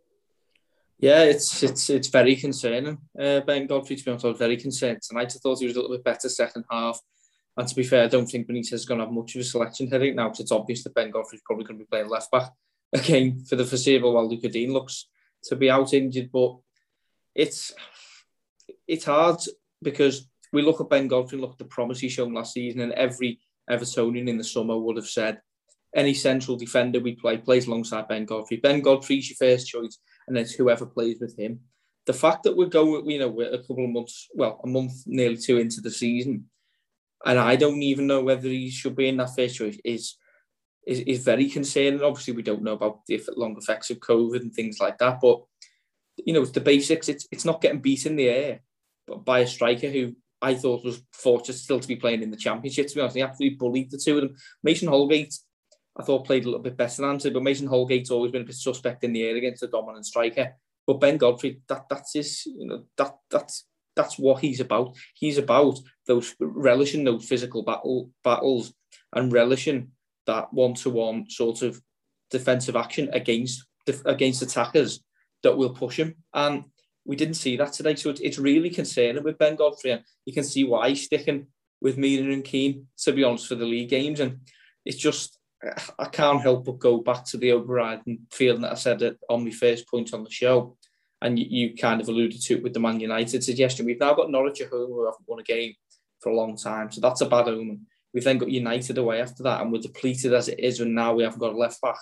Yeah, 0.99 1.23
it's 1.23 1.63
it's 1.63 1.89
it's 1.89 2.09
very 2.09 2.37
concerning. 2.37 2.99
Uh, 3.19 3.41
ben 3.41 3.67
Godfrey, 3.67 3.97
to 3.97 4.05
be 4.05 4.11
honest, 4.11 4.27
I 4.27 4.29
was 4.29 4.39
very 4.39 4.59
concerned 4.59 5.01
tonight. 5.01 5.33
I 5.35 5.39
thought 5.39 5.61
he 5.61 5.67
was 5.67 5.77
a 5.77 5.81
little 5.81 5.97
bit 5.97 6.05
better 6.05 6.29
second 6.29 6.65
half. 6.71 7.01
And 7.57 7.67
to 7.67 7.75
be 7.75 7.85
fair, 7.85 8.05
I 8.05 8.09
don't 8.09 8.27
think 8.27 8.49
Benitez 8.49 8.75
is 8.75 8.85
going 8.85 8.99
to 8.99 9.07
have 9.07 9.15
much 9.15 9.35
of 9.35 9.41
a 9.41 9.45
selection 9.45 9.89
headache 9.89 10.15
now 10.15 10.29
because 10.29 10.41
it's 10.41 10.53
obvious 10.53 10.85
that 10.85 10.95
Ben 10.95 11.11
Godfrey's 11.11 11.41
probably 11.43 11.65
going 11.65 11.79
to 11.79 11.85
be 11.85 11.89
playing 11.89 12.11
left 12.11 12.31
back 12.31 12.51
again 12.93 13.45
for 13.45 13.57
the 13.57 13.65
foreseeable 13.65 14.15
while 14.15 14.29
Lucas 14.29 14.53
Digne 14.53 14.73
looks 14.73 15.09
to 15.45 15.57
be 15.57 15.71
out 15.71 15.93
injured. 15.93 16.31
But 16.33 16.57
it's 17.35 17.73
it's 18.87 19.05
hard 19.05 19.39
because 19.83 20.29
we 20.53 20.63
look 20.63 20.81
at 20.81 20.91
Ben 20.91 21.09
Godfrey, 21.09 21.39
look 21.39 21.53
at 21.53 21.59
the 21.59 21.65
promise 21.65 22.01
he 22.01 22.09
shown 22.09 22.33
last 22.33 22.55
season, 22.55 22.81
and 22.81 22.93
every 22.93 23.41
Evertonian 23.71 24.29
in 24.29 24.39
the 24.39 24.45
summer 24.45 24.79
would 24.79 24.97
have 24.97 25.09
said 25.09 25.41
any 25.95 26.15
central 26.15 26.57
defender 26.57 27.01
we 27.01 27.15
play 27.15 27.37
plays 27.39 27.67
alongside 27.67 28.09
Ben 28.09 28.25
Godfrey. 28.25 28.59
Ben 28.59 28.81
Godfrey's 28.81 29.29
your 29.29 29.37
first 29.37 29.67
choice, 29.67 29.99
and 30.29 30.37
it's 30.37 30.53
whoever 30.53 30.87
plays 30.87 31.19
with 31.21 31.37
him. 31.39 31.61
The 32.07 32.13
fact 32.13 32.45
that 32.45 32.57
we're 32.57 32.67
going, 32.67 33.09
you 33.11 33.19
know, 33.19 33.29
we're 33.29 33.53
a 33.53 33.59
couple 33.59 33.85
of 33.85 33.91
months, 33.91 34.29
well, 34.35 34.61
a 34.63 34.69
month, 34.69 34.93
nearly 35.07 35.37
two 35.37 35.59
into 35.59 35.81
the 35.81 35.91
season, 35.91 36.49
and 37.25 37.39
I 37.39 37.57
don't 37.57 37.83
even 37.83 38.07
know 38.07 38.23
whether 38.23 38.49
he 38.49 38.71
should 38.71 38.95
be 38.95 39.09
in 39.09 39.17
that 39.17 39.35
first 39.35 39.57
choice 39.57 39.79
is 39.85 40.17
is, 40.87 41.01
is 41.01 41.25
very 41.25 41.49
concerning. 41.51 42.03
Obviously, 42.03 42.35
we 42.35 42.43
don't 42.43 42.63
know 42.63 42.75
about 42.75 43.05
the 43.07 43.21
long 43.37 43.57
effects 43.59 43.91
of 43.91 43.99
COVID 43.99 44.41
and 44.41 44.55
things 44.55 44.79
like 44.81 44.99
that, 44.99 45.21
but 45.21 45.43
you 46.17 46.33
know, 46.33 46.43
it's 46.43 46.53
the 46.53 46.61
basics. 46.61 47.09
It's 47.09 47.27
it's 47.31 47.45
not 47.45 47.61
getting 47.61 47.81
beat 47.81 48.07
in 48.07 48.17
the 48.17 48.29
air 48.29 48.61
by 49.25 49.41
a 49.41 49.47
striker 49.47 49.91
who 49.91 50.15
I 50.41 50.55
thought 50.55 50.85
was 50.85 51.03
fortunate 51.13 51.57
still 51.57 51.81
to 51.81 51.89
be 51.89 51.97
playing 51.97 52.23
in 52.23 52.31
the 52.31 52.37
championship. 52.37 52.89
To 52.89 52.95
be 52.95 53.01
honest, 53.01 53.17
he 53.17 53.23
absolutely 53.23 53.57
bullied 53.57 53.91
the 53.91 53.99
two 53.99 54.17
of 54.17 54.23
them. 54.23 54.37
Mason 54.63 54.89
Holgate, 54.89 55.35
I 55.99 56.03
thought 56.03 56.27
played 56.27 56.45
a 56.45 56.47
little 56.47 56.63
bit 56.63 56.77
better 56.77 57.03
than 57.03 57.11
Anthony, 57.11 57.35
but 57.35 57.43
Mason 57.43 57.69
Holgate's 57.69 58.11
always 58.11 58.33
been 58.33 58.43
a 58.43 58.47
bit 58.47 58.55
suspect 58.55 59.05
in 59.05 59.13
the 59.13 59.25
air 59.25 59.37
against 59.37 59.63
a 59.63 59.69
dominant 59.69 60.07
striker. 60.07 60.55
But 60.87 61.01
Ben 61.01 61.17
Godfrey, 61.17 61.61
that 61.69 61.87
that's 61.91 62.15
his, 62.15 62.47
you 62.47 62.67
know, 62.67 62.85
that 62.97 63.17
that's 63.31 63.65
that's 63.97 64.19
what 64.19 64.41
he's 64.41 64.61
about. 64.61 64.95
He's 65.15 65.39
about 65.39 65.79
those 66.07 66.35
relishing 66.39 67.05
those 67.05 67.27
physical 67.27 67.63
battle 67.63 68.11
battles 68.23 68.73
and 69.13 69.33
relishing 69.33 69.93
that 70.27 70.53
one-to-one 70.53 71.31
sort 71.31 71.63
of 71.63 71.81
defensive 72.31 72.77
action 72.77 73.09
against 73.13 73.65
against 74.05 74.43
attackers 74.43 75.01
that 75.43 75.57
will 75.57 75.71
push 75.71 75.99
him. 75.99 76.17
And 76.35 76.65
we 77.05 77.15
didn't 77.15 77.35
see 77.35 77.57
that 77.57 77.73
today. 77.73 77.95
So 77.95 78.13
it's 78.21 78.39
really 78.39 78.71
concerning 78.71 79.23
with 79.23 79.39
Ben 79.39 79.55
Godfrey. 79.55 79.93
And 79.93 80.03
you 80.25 80.33
can 80.33 80.43
see 80.43 80.65
why 80.65 80.89
he's 80.89 81.05
sticking 81.05 81.47
with 81.81 81.97
Mina 81.97 82.33
and 82.33 82.43
Keane, 82.43 82.89
to 83.05 83.13
be 83.13 83.23
honest, 83.23 83.47
for 83.47 83.55
the 83.55 83.65
league 83.65 83.91
games. 83.91 84.19
And 84.19 84.41
it's 84.85 84.97
just, 84.97 85.39
I 85.99 86.07
can't 86.07 86.43
help 86.43 86.65
but 86.65 86.81
go 86.81 86.99
back 86.99 87.25
to 87.27 87.37
the 87.37 87.53
overriding 87.53 88.27
feeling 88.33 88.63
that 88.63 88.73
I 88.73 88.75
said 88.75 89.03
it 89.03 89.19
on 89.31 89.45
my 89.45 89.53
first 89.53 89.89
point 89.89 90.13
on 90.13 90.25
the 90.25 90.31
show. 90.31 90.77
And 91.23 91.39
you, 91.39 91.47
you 91.49 91.77
kind 91.77 92.01
of 92.01 92.09
alluded 92.09 92.43
to 92.43 92.55
it 92.55 92.63
with 92.65 92.75
the 92.75 92.81
Man 92.81 92.99
United 92.99 93.45
suggestion. 93.45 93.87
We've 93.87 94.01
now 94.01 94.15
got 94.15 94.31
Norwich 94.31 94.61
at 94.63 94.71
home 94.71 94.91
who 94.91 95.05
haven't 95.05 95.29
won 95.29 95.39
a 95.39 95.45
game 95.45 95.75
for 96.21 96.31
a 96.31 96.37
long 96.37 96.57
time. 96.57 96.91
So 96.91 97.01
that's 97.01 97.21
a 97.21 97.27
bad 97.27 97.47
omen. 97.47 97.87
We've 98.17 98.25
then 98.25 98.39
got 98.39 98.51
United 98.51 98.97
away 98.97 99.21
after 99.21 99.43
that, 99.43 99.61
and 99.61 99.71
we're 99.71 99.83
depleted 99.83 100.33
as 100.33 100.49
it 100.49 100.59
is, 100.59 100.81
and 100.81 100.95
now 100.95 101.13
we 101.13 101.23
haven't 101.23 101.39
got 101.39 101.53
a 101.53 101.57
left 101.59 101.83
back. 101.83 101.99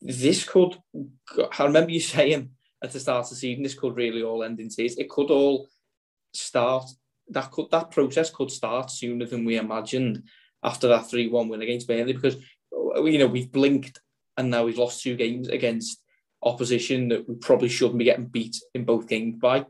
This 0.00 0.48
could, 0.48 0.78
I 1.58 1.64
remember 1.64 1.90
you 1.90 2.00
saying 2.00 2.52
at 2.82 2.90
the 2.90 3.00
start 3.00 3.24
of 3.24 3.28
the 3.28 3.36
season, 3.36 3.62
this 3.62 3.74
could 3.74 3.96
really 3.96 4.22
all 4.22 4.42
end 4.42 4.60
in 4.60 4.70
tears. 4.70 4.96
It 4.96 5.10
could 5.10 5.30
all 5.30 5.68
start, 6.32 6.86
that 7.28 7.50
could 7.50 7.70
that 7.70 7.90
process 7.90 8.30
could 8.30 8.50
start 8.50 8.90
sooner 8.90 9.26
than 9.26 9.44
we 9.44 9.58
imagined 9.58 10.22
after 10.62 10.88
that 10.88 11.10
3 11.10 11.28
1 11.28 11.48
win 11.48 11.60
against 11.60 11.86
Burnley 11.86 12.14
because, 12.14 12.36
uh, 12.74 13.04
you 13.04 13.18
know, 13.18 13.26
we've 13.26 13.52
blinked 13.52 14.00
and 14.38 14.48
now 14.48 14.64
we've 14.64 14.78
lost 14.78 15.02
two 15.02 15.16
games 15.16 15.48
against 15.48 16.02
opposition 16.42 17.08
that 17.08 17.28
we 17.28 17.34
probably 17.34 17.68
shouldn't 17.68 17.98
be 17.98 18.04
getting 18.06 18.24
beat 18.24 18.56
in 18.72 18.86
both 18.86 19.06
games 19.06 19.36
by. 19.38 19.66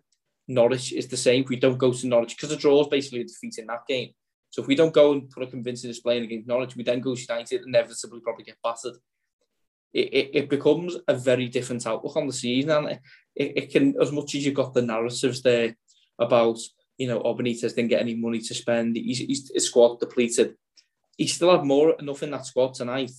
Norwich 0.47 0.93
is 0.93 1.09
the 1.09 1.17
same. 1.17 1.45
We 1.49 1.57
don't 1.57 1.77
go 1.77 1.93
to 1.93 2.07
Norwich, 2.07 2.37
because 2.37 2.51
the 2.51 2.57
draw 2.57 2.83
is 2.83 2.87
basically 2.87 3.23
a 3.23 3.25
defeat 3.25 3.59
in 3.59 3.67
that 3.67 3.85
game, 3.89 4.11
so 4.51 4.63
if 4.63 4.69
we 4.69 4.75
don't 4.75 4.93
go 4.93 5.13
and 5.13 5.31
put 5.31 5.45
a 5.45 5.47
convincing 5.47 5.91
display 5.91 6.19
against 6.19 6.49
Norwich, 6.49 6.75
we 6.75 6.83
then 6.83 7.01
go 7.01 7.15
to 7.15 7.21
United, 7.21 7.63
inevitably 7.67 8.21
probably 8.21 8.45
get 8.45 8.59
battered. 8.63 8.97
It, 9.93 10.13
it, 10.13 10.31
it, 10.35 10.51
becomes 10.51 10.97
a 11.09 11.15
very 11.15 11.49
different 11.49 11.87
outlook 11.87 12.17
on 12.17 12.27
the 12.27 12.33
season, 12.33 12.71
and 12.71 12.89
it, 12.89 13.01
it, 13.57 13.71
can, 13.71 13.95
as 14.01 14.13
much 14.13 14.35
as 14.35 14.45
you've 14.45 14.55
got 14.55 14.75
the 14.75 14.83
narratives 14.83 15.43
there 15.43 15.77
about, 16.19 16.59
you 16.99 17.09
know, 17.09 17.23
oh, 17.25 17.35
didn't 17.35 17.89
get 17.89 18.01
any 18.01 18.15
money 18.15 18.41
to 18.41 18.55
spend, 18.55 18.97
he's, 18.97 19.19
he's, 19.19 19.51
his 19.53 19.67
squad 19.67 19.99
depleted. 19.99 20.55
He 21.17 21.27
still 21.27 21.51
had 21.51 21.65
more 21.65 21.97
enough 21.99 22.23
in 22.23 22.31
that 22.33 22.47
squad 22.47 22.75
tonight 22.75 23.11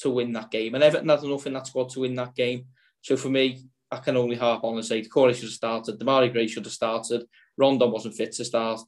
to 0.00 0.10
win 0.10 0.32
that 0.32 0.50
game, 0.50 0.74
and 0.74 0.82
Everton 0.82 1.08
had 1.08 1.22
enough 1.22 1.46
in 1.46 1.52
that 1.54 1.66
squad 1.66 1.88
to 1.90 2.00
win 2.00 2.14
that 2.16 2.34
game. 2.34 2.66
So 3.00 3.16
for 3.16 3.28
me, 3.28 3.64
I 3.90 3.98
can 3.98 4.16
only 4.16 4.36
harp 4.36 4.64
on 4.64 4.74
and 4.74 4.84
say 4.84 5.02
Corey 5.04 5.34
should 5.34 5.44
have 5.44 5.52
started, 5.52 5.98
Demarai 5.98 6.32
Gray 6.32 6.46
should 6.48 6.64
have 6.64 6.72
started, 6.72 7.24
Rondon 7.56 7.90
wasn't 7.90 8.14
fit 8.14 8.32
to 8.32 8.44
start 8.44 8.80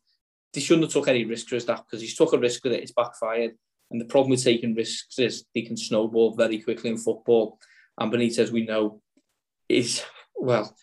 they 0.52 0.60
shouldn't 0.60 0.84
have 0.84 0.92
took 0.92 1.08
any 1.08 1.24
risks 1.24 1.52
with 1.52 1.66
that 1.66 1.84
because 1.84 2.00
he's 2.00 2.16
took 2.16 2.32
a 2.32 2.38
risk 2.38 2.64
with 2.64 2.72
it, 2.72 2.82
it's 2.82 2.92
backfired. 2.92 3.52
And 3.90 4.00
the 4.00 4.06
problem 4.06 4.30
with 4.30 4.44
taking 4.44 4.74
risks 4.74 5.18
is 5.18 5.44
they 5.54 5.62
can 5.62 5.76
snowball 5.76 6.34
very 6.34 6.60
quickly 6.60 6.90
in 6.90 6.96
football. 6.96 7.58
And 7.98 8.12
Benitez, 8.12 8.38
as 8.38 8.52
we 8.52 8.64
know, 8.64 9.00
is, 9.68 10.02
well, 10.36 10.74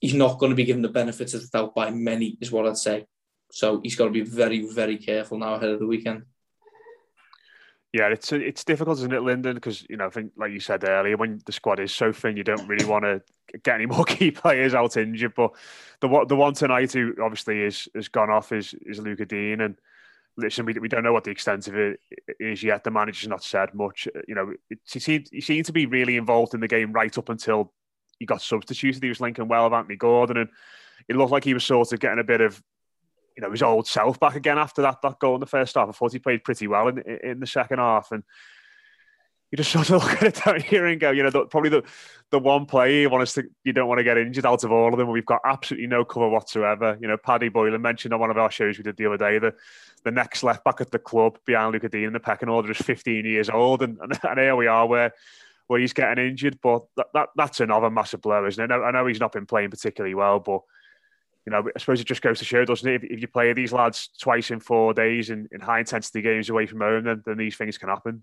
he's 0.00 0.14
not 0.14 0.38
going 0.38 0.50
to 0.50 0.56
be 0.56 0.64
given 0.64 0.82
the 0.82 0.88
benefits 0.88 1.34
of 1.34 1.42
the 1.42 1.48
doubt 1.48 1.74
by 1.74 1.90
many, 1.90 2.38
is 2.40 2.52
what 2.52 2.66
I'd 2.66 2.76
say. 2.76 3.06
So 3.50 3.80
he's 3.82 3.96
got 3.96 4.06
to 4.06 4.10
be 4.10 4.22
very, 4.22 4.66
very 4.66 4.96
careful 4.96 5.38
now 5.38 5.54
ahead 5.54 5.70
of 5.70 5.80
the 5.80 5.86
weekend. 5.86 6.24
Yeah, 7.94 8.08
it's 8.08 8.32
it's 8.32 8.64
difficult, 8.64 8.98
isn't 8.98 9.12
it, 9.12 9.22
Lyndon? 9.22 9.54
Because 9.54 9.86
you 9.88 9.96
know, 9.96 10.06
I 10.06 10.10
think 10.10 10.32
like 10.36 10.50
you 10.50 10.58
said 10.58 10.82
earlier, 10.82 11.16
when 11.16 11.40
the 11.46 11.52
squad 11.52 11.78
is 11.78 11.94
so 11.94 12.12
thin, 12.12 12.36
you 12.36 12.42
don't 12.42 12.66
really 12.66 12.84
want 12.90 13.04
to 13.04 13.22
get 13.62 13.76
any 13.76 13.86
more 13.86 14.04
key 14.04 14.32
players 14.32 14.74
out 14.74 14.96
injured. 14.96 15.34
But 15.36 15.52
the 16.00 16.08
the 16.28 16.34
one 16.34 16.54
tonight 16.54 16.92
who 16.92 17.14
obviously 17.22 17.62
is 17.62 17.88
has 17.94 18.08
gone 18.08 18.30
off 18.30 18.50
is 18.50 18.74
is 18.84 18.98
Luca 18.98 19.26
Digne, 19.26 19.62
and 19.62 19.78
listen, 20.36 20.66
we, 20.66 20.72
we 20.72 20.88
don't 20.88 21.04
know 21.04 21.12
what 21.12 21.22
the 21.22 21.30
extent 21.30 21.68
of 21.68 21.76
it 21.76 22.00
is 22.40 22.64
yet. 22.64 22.82
The 22.82 22.90
manager's 22.90 23.28
not 23.28 23.44
said 23.44 23.72
much. 23.74 24.08
Uh, 24.12 24.22
you 24.26 24.34
know, 24.34 24.54
it, 24.70 24.80
he 24.92 24.98
seemed 24.98 25.28
he 25.30 25.40
seemed 25.40 25.66
to 25.66 25.72
be 25.72 25.86
really 25.86 26.16
involved 26.16 26.52
in 26.52 26.60
the 26.60 26.66
game 26.66 26.92
right 26.92 27.16
up 27.16 27.28
until 27.28 27.72
he 28.18 28.26
got 28.26 28.42
substituted. 28.42 29.04
He 29.04 29.08
was 29.08 29.20
linking 29.20 29.46
well 29.46 29.70
with 29.70 29.72
Anthony 29.72 29.94
Gordon, 29.94 30.38
and 30.38 30.48
it 31.08 31.14
looked 31.14 31.30
like 31.30 31.44
he 31.44 31.54
was 31.54 31.64
sort 31.64 31.92
of 31.92 32.00
getting 32.00 32.18
a 32.18 32.24
bit 32.24 32.40
of 32.40 32.60
you 33.36 33.42
know 33.42 33.50
his 33.50 33.62
old 33.62 33.86
self 33.86 34.18
back 34.20 34.36
again 34.36 34.58
after 34.58 34.82
that 34.82 35.02
that 35.02 35.18
goal 35.18 35.34
in 35.34 35.40
the 35.40 35.46
first 35.46 35.74
half. 35.74 35.88
I 35.88 35.92
thought 35.92 36.12
he 36.12 36.18
played 36.18 36.44
pretty 36.44 36.66
well 36.66 36.88
in 36.88 36.98
in 36.98 37.40
the 37.40 37.46
second 37.46 37.78
half, 37.78 38.12
and 38.12 38.22
you 39.50 39.56
just 39.56 39.70
sort 39.72 39.90
of 39.90 40.02
look 40.02 40.22
at 40.22 40.22
it 40.22 40.44
down 40.44 40.60
here 40.60 40.86
and 40.86 41.00
go, 41.00 41.10
you 41.10 41.22
know, 41.22 41.30
the, 41.30 41.46
probably 41.46 41.70
the 41.70 41.82
the 42.30 42.38
one 42.38 42.66
play 42.66 43.02
you 43.02 43.10
want 43.10 43.22
us 43.22 43.34
to 43.34 43.44
you 43.62 43.72
don't 43.72 43.88
want 43.88 43.98
to 43.98 44.04
get 44.04 44.18
injured 44.18 44.46
out 44.46 44.64
of 44.64 44.72
all 44.72 44.92
of 44.92 44.98
them. 44.98 45.08
We've 45.08 45.24
got 45.24 45.40
absolutely 45.44 45.86
no 45.86 46.04
cover 46.04 46.28
whatsoever. 46.28 46.98
You 47.00 47.08
know, 47.08 47.16
Paddy 47.16 47.48
Boylan 47.48 47.80
mentioned 47.80 48.12
on 48.12 48.20
one 48.20 48.30
of 48.30 48.38
our 48.38 48.50
shows 48.50 48.76
we 48.76 48.84
did 48.84 48.96
the 48.96 49.06
other 49.06 49.16
day 49.16 49.38
that 49.38 49.54
the 50.04 50.10
next 50.10 50.42
left 50.42 50.64
back 50.64 50.80
at 50.80 50.90
the 50.90 50.98
club 50.98 51.38
behind 51.46 51.72
Lucas 51.72 51.90
Digne 51.90 52.04
in 52.04 52.12
the 52.12 52.20
pecking 52.20 52.48
order 52.48 52.70
is 52.70 52.78
15 52.78 53.24
years 53.24 53.48
old, 53.48 53.82
and, 53.82 53.98
and, 54.00 54.18
and 54.22 54.38
here 54.38 54.56
we 54.56 54.66
are 54.66 54.86
where 54.86 55.12
where 55.66 55.80
he's 55.80 55.92
getting 55.92 56.26
injured. 56.26 56.58
But 56.60 56.84
that, 56.96 57.06
that 57.14 57.28
that's 57.36 57.60
another 57.60 57.90
massive 57.90 58.22
blow, 58.22 58.46
isn't 58.46 58.62
it? 58.62 58.72
I 58.72 58.76
know, 58.76 58.84
I 58.84 58.90
know 58.90 59.06
he's 59.06 59.20
not 59.20 59.32
been 59.32 59.46
playing 59.46 59.70
particularly 59.70 60.14
well, 60.14 60.40
but 60.40 60.62
you 61.46 61.52
know, 61.52 61.62
I 61.74 61.78
suppose 61.78 62.00
it 62.00 62.06
just 62.06 62.22
goes 62.22 62.38
to 62.38 62.44
show, 62.44 62.64
doesn't 62.64 62.88
it? 62.88 63.04
If, 63.04 63.04
if 63.04 63.20
you 63.20 63.28
play 63.28 63.52
these 63.52 63.72
lads 63.72 64.08
twice 64.18 64.50
in 64.50 64.60
four 64.60 64.94
days 64.94 65.30
in, 65.30 65.48
in 65.52 65.60
high 65.60 65.80
intensity 65.80 66.22
games 66.22 66.48
away 66.48 66.66
from 66.66 66.80
home, 66.80 67.04
then, 67.04 67.22
then 67.26 67.36
these 67.36 67.56
things 67.56 67.76
can 67.76 67.88
happen. 67.88 68.22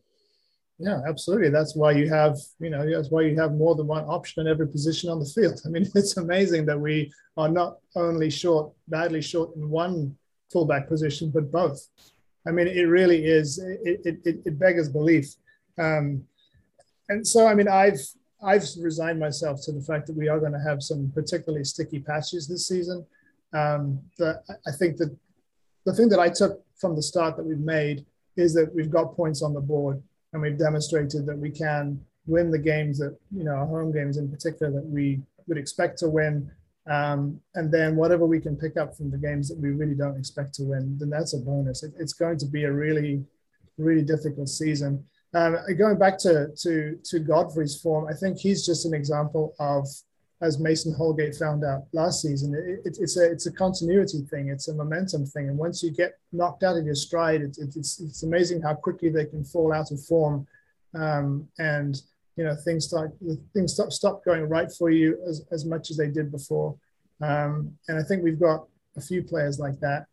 Yeah, 0.80 1.02
absolutely. 1.08 1.50
That's 1.50 1.76
why 1.76 1.92
you 1.92 2.10
have, 2.10 2.38
you 2.60 2.72
know, 2.72 2.90
that's 2.90 3.12
why 3.12 3.22
you 3.22 3.40
have 3.40 3.54
more 3.54 3.76
than 3.76 3.86
one 3.86 4.04
option 4.06 4.42
in 4.42 4.52
every 4.52 4.68
position 4.68 5.12
on 5.12 5.20
the 5.20 5.26
field. 5.26 5.62
I 5.66 5.70
mean, 5.70 5.88
it's 5.94 6.18
amazing 6.18 6.66
that 6.66 6.80
we 6.80 7.12
are 7.38 7.50
not 7.50 7.78
only 7.96 8.32
short, 8.32 8.72
badly 8.88 9.22
short 9.22 9.56
in 9.56 9.70
one 9.70 10.18
fullback 10.52 10.88
position, 10.88 11.30
but 11.30 11.52
both. 11.52 11.88
I 12.48 12.52
mean, 12.52 12.68
it 12.68 12.84
really 12.84 13.24
is. 13.24 13.60
It 13.60 14.02
it, 14.26 14.42
it, 14.46 14.58
beggars 14.58 14.90
belief. 14.90 15.36
Um, 15.78 16.24
and 17.10 17.26
so, 17.26 17.46
I 17.46 17.54
mean, 17.54 17.68
I've 17.68 18.02
I've 18.44 18.66
resigned 18.80 19.20
myself 19.20 19.62
to 19.64 19.72
the 19.72 19.82
fact 19.82 20.08
that 20.08 20.16
we 20.16 20.28
are 20.28 20.40
going 20.40 20.54
to 20.54 20.60
have 20.60 20.82
some 20.82 21.12
particularly 21.14 21.64
sticky 21.64 22.00
patches 22.00 22.48
this 22.48 22.68
season. 22.68 23.06
Um, 23.54 24.00
the, 24.18 24.42
I 24.68 24.72
think 24.72 24.98
that 24.98 25.16
the 25.86 25.94
thing 25.94 26.10
that 26.10 26.20
I 26.20 26.30
took 26.30 26.64
from 26.76 26.96
the 26.96 27.04
start 27.04 27.38
that 27.38 27.46
we've 27.46 27.60
made 27.60 28.06
is 28.38 28.54
that 28.54 28.74
we've 28.74 28.90
got 28.90 29.16
points 29.16 29.42
on 29.42 29.54
the 29.54 29.62
board 29.62 30.02
and 30.34 30.42
we've 30.42 30.58
demonstrated 30.58 31.26
that 31.26 31.38
we 31.38 31.52
can 31.52 32.00
win 32.26 32.50
the 32.50 32.60
games 32.60 32.98
that, 33.00 33.18
you 33.36 33.44
know, 33.44 33.52
our 33.52 33.66
home 33.66 33.92
games 33.92 34.18
in 34.18 34.30
particular 34.30 34.72
that 34.72 34.86
we 34.86 35.22
would 35.48 35.58
expect 35.58 36.00
to 36.00 36.10
win. 36.10 36.50
Um, 36.90 37.40
and 37.56 37.72
then 37.72 37.96
whatever 37.96 38.26
we 38.26 38.40
can 38.40 38.56
pick 38.56 38.78
up 38.78 38.96
from 38.96 39.12
the 39.12 39.18
games 39.18 39.50
that 39.50 39.60
we 39.60 39.70
really 39.70 39.96
don't 39.96 40.18
expect 40.18 40.54
to 40.56 40.64
win, 40.64 40.98
then 40.98 41.10
that's 41.10 41.34
a 41.34 41.38
bonus. 41.38 41.84
It, 41.84 41.94
it's 42.00 42.14
going 42.14 42.38
to 42.40 42.46
be 42.46 42.64
a 42.64 42.72
really, 42.72 43.24
really 43.78 44.02
difficult 44.02 44.50
season. 44.50 45.06
Um, 45.34 45.58
going 45.78 45.98
back 45.98 46.18
to, 46.20 46.50
to, 46.58 46.98
to 47.06 47.20
Godfrey's 47.20 47.80
form, 47.80 48.08
I 48.10 48.14
think 48.14 48.38
he's 48.38 48.66
just 48.66 48.86
an 48.86 48.94
example 48.94 49.56
of, 49.60 49.88
as 50.42 50.60
Mason 50.60 50.94
Holgate 50.94 51.36
found 51.36 51.64
out 51.64 51.84
last 51.94 52.22
season, 52.22 52.54
it, 52.56 52.82
it, 52.86 52.98
it's, 53.00 53.16
a, 53.16 53.32
it's 53.32 53.46
a 53.46 53.52
continuity 53.52 54.22
thing, 54.30 54.50
it's 54.50 54.68
a 54.68 54.74
momentum 54.74 55.26
thing. 55.26 55.50
And 55.50 55.58
once 55.58 55.84
you 55.84 55.92
get 55.92 56.18
knocked 56.32 56.64
out 56.64 56.78
of 56.78 56.86
your 56.86 56.96
stride, 56.96 57.42
it, 57.42 57.58
it's, 57.60 58.00
it's 58.00 58.24
amazing 58.24 58.62
how 58.62 58.74
quickly 58.74 59.10
they 59.10 59.26
can 59.26 59.44
fall 59.44 59.72
out 59.72 59.92
of 59.92 60.04
form. 60.04 60.48
Um, 60.96 61.48
and, 61.60 62.02
you 62.36 62.44
know, 62.44 62.56
things 62.56 62.88
start, 62.88 63.12
things 63.54 63.74
stop, 63.74 63.92
stop 63.92 64.26
going 64.26 64.50
right 64.50 64.72
for 64.72 64.90
you 64.90 65.18
as, 65.28 65.46
as 65.52 65.64
much 65.64 65.92
as 65.92 65.98
they 65.98 66.08
did 66.08 66.32
before. 66.32 66.76
Um, 67.22 67.78
and 67.88 68.00
I 68.00 68.04
think 68.04 68.24
we've 68.24 68.40
got 68.40 68.66
a 68.98 69.02
few 69.02 69.24
players 69.24 69.60
like 69.60 69.80
that. 69.80 70.08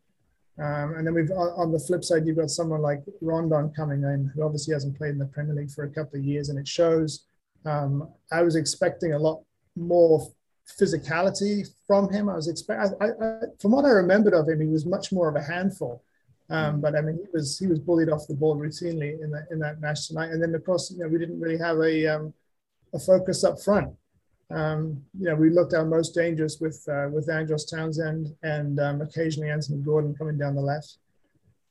Um, 0.61 0.95
and 0.97 1.07
then 1.07 1.15
we've 1.15 1.31
on 1.31 1.71
the 1.71 1.79
flip 1.79 2.03
side, 2.03 2.27
you've 2.27 2.37
got 2.37 2.51
someone 2.51 2.83
like 2.83 3.03
Rondon 3.21 3.71
coming 3.77 4.03
in, 4.03 4.31
who 4.35 4.43
obviously 4.43 4.75
hasn't 4.75 4.99
played 4.99 5.11
in 5.11 5.19
the 5.19 5.27
Premier 5.27 5.55
League 5.55 5.71
for 5.71 5.85
a 5.85 5.91
couple 5.91 6.19
of 6.19 6.25
years, 6.25 6.49
and 6.49 6.59
it 6.59 6.67
shows. 6.67 7.25
Um, 7.65 8.09
I 8.33 8.43
was 8.43 8.57
expecting 8.57 9.13
a 9.13 9.19
lot 9.19 9.43
more 9.77 10.27
physicality 10.81 11.69
from 11.87 12.13
him. 12.13 12.29
I 12.29 12.35
was 12.35 12.49
expect, 12.49 12.95
I, 13.01 13.07
I, 13.07 13.41
from 13.61 13.73
what 13.73 13.85
I 13.85 13.91
remembered 13.91 14.35
of 14.35 14.49
him, 14.49 14.61
he 14.61 14.67
was 14.67 14.85
much 14.85 15.13
more 15.13 15.29
of 15.29 15.37
a 15.37 15.43
handful. 15.43 16.03
Um, 16.51 16.81
but 16.81 16.97
I 16.97 17.03
mean, 17.03 17.17
he 17.17 17.29
was 17.33 17.59
he 17.59 17.67
was 17.67 17.79
bullied 17.79 18.09
off 18.09 18.27
the 18.27 18.35
ball 18.35 18.57
routinely 18.57 19.23
in 19.23 19.31
that 19.33 19.49
in 19.51 19.59
that 19.59 19.81
match 19.81 20.09
tonight. 20.09 20.31
And 20.31 20.43
then 20.43 20.55
of 20.55 20.65
course, 20.65 20.91
you 20.91 20.99
know, 20.99 21.09
we 21.09 21.19
didn't 21.19 21.41
really 21.41 21.59
have 21.59 21.79
a 21.79 22.07
um, 22.07 22.35
a 22.95 22.99
focus 22.99 23.45
up 23.45 23.61
front. 23.61 23.93
Um, 24.51 25.03
you 25.19 25.27
know, 25.27 25.35
we 25.35 25.51
looked 25.51 25.75
our 25.75 25.85
most 25.85 26.15
dangerous 26.15 26.59
with 26.61 26.83
uh, 26.91 27.09
with 27.11 27.29
Andros 27.29 27.67
Townsend 27.67 28.35
and 28.43 28.81
um, 28.81 29.03
occasionally 29.03 29.51
Anthony 29.51 29.79
Gordon 29.79 30.15
coming 30.15 30.39
down 30.39 30.55
the 30.55 30.63
left. 30.63 30.97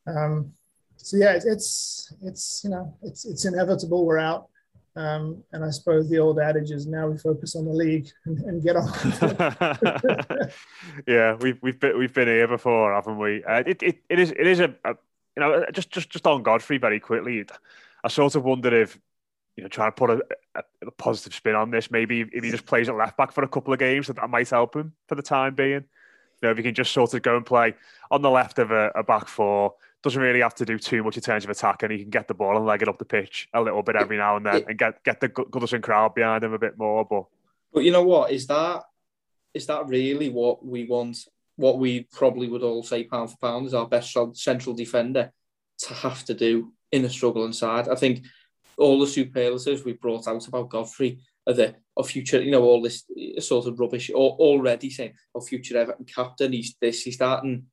Um, 0.05 0.53
so 0.97 1.17
yeah, 1.17 1.33
it's, 1.43 2.13
it's 2.23 2.61
you 2.63 2.69
know 2.69 2.93
it's 3.01 3.25
it's 3.25 3.45
inevitable 3.45 4.05
we're 4.05 4.19
out, 4.19 4.47
um, 4.95 5.43
and 5.53 5.63
I 5.63 5.69
suppose 5.69 6.09
the 6.09 6.19
old 6.19 6.39
adage 6.39 6.71
is 6.71 6.87
now 6.87 7.07
we 7.07 7.17
focus 7.17 7.55
on 7.55 7.65
the 7.65 7.71
league 7.71 8.09
and, 8.25 8.37
and 8.39 8.63
get 8.63 8.75
on. 8.75 10.49
yeah, 11.07 11.35
we've 11.35 11.57
we've 11.61 11.79
been, 11.79 11.97
we've 11.97 12.13
been 12.13 12.27
here 12.27 12.47
before, 12.47 12.93
haven't 12.93 13.17
we? 13.17 13.43
Uh, 13.43 13.63
it, 13.65 13.81
it 13.81 14.03
it 14.09 14.19
is 14.19 14.31
it 14.31 14.47
is 14.47 14.59
a, 14.59 14.75
a 14.85 14.95
you 15.35 15.41
know 15.41 15.65
just 15.73 15.91
just 15.91 16.09
just 16.09 16.27
on 16.27 16.43
Godfrey 16.43 16.77
very 16.77 16.99
quickly. 16.99 17.45
I 18.03 18.07
sort 18.09 18.35
of 18.35 18.43
wonder 18.43 18.73
if 18.73 18.99
you 19.57 19.63
know, 19.63 19.69
trying 19.69 19.91
to 19.91 19.95
put 19.95 20.11
a, 20.11 20.21
a, 20.55 20.63
a, 20.85 20.91
positive 20.91 21.33
spin 21.33 21.55
on 21.55 21.71
this. 21.71 21.89
Maybe 21.89 22.21
if 22.21 22.43
he 22.43 22.51
just 22.51 22.65
plays 22.65 22.87
at 22.87 22.95
left 22.95 23.17
back 23.17 23.31
for 23.31 23.43
a 23.43 23.47
couple 23.47 23.73
of 23.73 23.79
games, 23.79 24.07
that, 24.07 24.15
that 24.17 24.29
might 24.29 24.49
help 24.49 24.75
him 24.75 24.93
for 25.07 25.15
the 25.15 25.23
time 25.23 25.55
being. 25.55 25.83
You 26.41 26.43
know, 26.43 26.51
if 26.51 26.57
he 26.57 26.63
can 26.63 26.75
just 26.75 26.93
sort 26.93 27.15
of 27.15 27.23
go 27.23 27.35
and 27.35 27.45
play 27.45 27.73
on 28.11 28.21
the 28.21 28.29
left 28.29 28.59
of 28.59 28.69
a, 28.69 28.91
a 28.93 29.03
back 29.03 29.27
four, 29.27 29.73
doesn't 30.03 30.21
really 30.21 30.41
have 30.41 30.53
to 30.55 30.65
do 30.65 30.77
too 30.77 31.03
much 31.03 31.17
in 31.17 31.23
terms 31.23 31.43
of 31.43 31.49
attack, 31.49 31.81
and 31.81 31.91
he 31.91 31.99
can 31.99 32.11
get 32.11 32.27
the 32.27 32.35
ball 32.35 32.55
and 32.55 32.67
leg 32.67 32.83
it 32.83 32.87
up 32.87 32.99
the 32.99 33.05
pitch 33.05 33.49
a 33.53 33.61
little 33.61 33.81
bit 33.81 33.95
every 33.95 34.17
now 34.17 34.37
and 34.37 34.45
then, 34.45 34.63
and 34.67 34.77
get 34.77 35.03
get 35.03 35.19
the 35.19 35.27
Goodison 35.27 35.81
crowd 35.81 36.13
behind 36.13 36.43
him 36.43 36.53
a 36.53 36.59
bit 36.59 36.77
more. 36.77 37.03
But 37.03 37.25
but 37.73 37.83
you 37.83 37.91
know 37.91 38.03
what 38.03 38.31
is 38.31 38.45
that 38.47 38.83
is 39.55 39.65
that 39.65 39.87
really 39.87 40.29
what 40.29 40.63
we 40.63 40.85
want? 40.85 41.17
What 41.55 41.79
we 41.79 42.03
probably 42.11 42.47
would 42.47 42.61
all 42.61 42.83
say 42.83 43.03
pound 43.05 43.31
for 43.31 43.37
pound 43.37 43.65
is 43.65 43.73
our 43.73 43.87
best 43.87 44.15
central 44.33 44.75
defender 44.75 45.31
to 45.79 45.93
have 45.95 46.23
to 46.25 46.35
do 46.35 46.71
in 46.91 47.03
a 47.03 47.09
struggling 47.09 47.53
side. 47.53 47.89
I 47.89 47.95
think 47.95 48.23
all 48.77 48.99
the 48.99 49.07
superlatives 49.07 49.83
we 49.83 49.93
brought 49.93 50.27
out 50.27 50.47
about 50.47 50.69
Godfrey 50.69 51.19
are 51.47 51.53
the 51.53 51.75
of 51.95 52.09
future, 52.09 52.41
you 52.41 52.51
know, 52.51 52.63
all 52.63 52.81
this 52.81 53.03
sort 53.39 53.67
of 53.67 53.79
rubbish 53.79 54.11
or 54.13 54.31
already 54.31 54.89
saying, 54.89 55.13
oh, 55.33 55.41
future 55.41 55.77
Everton 55.77 56.05
captain, 56.05 56.53
he's 56.53 56.75
this, 56.79 57.01
he's 57.03 57.17
that. 57.17 57.43
And 57.43 57.63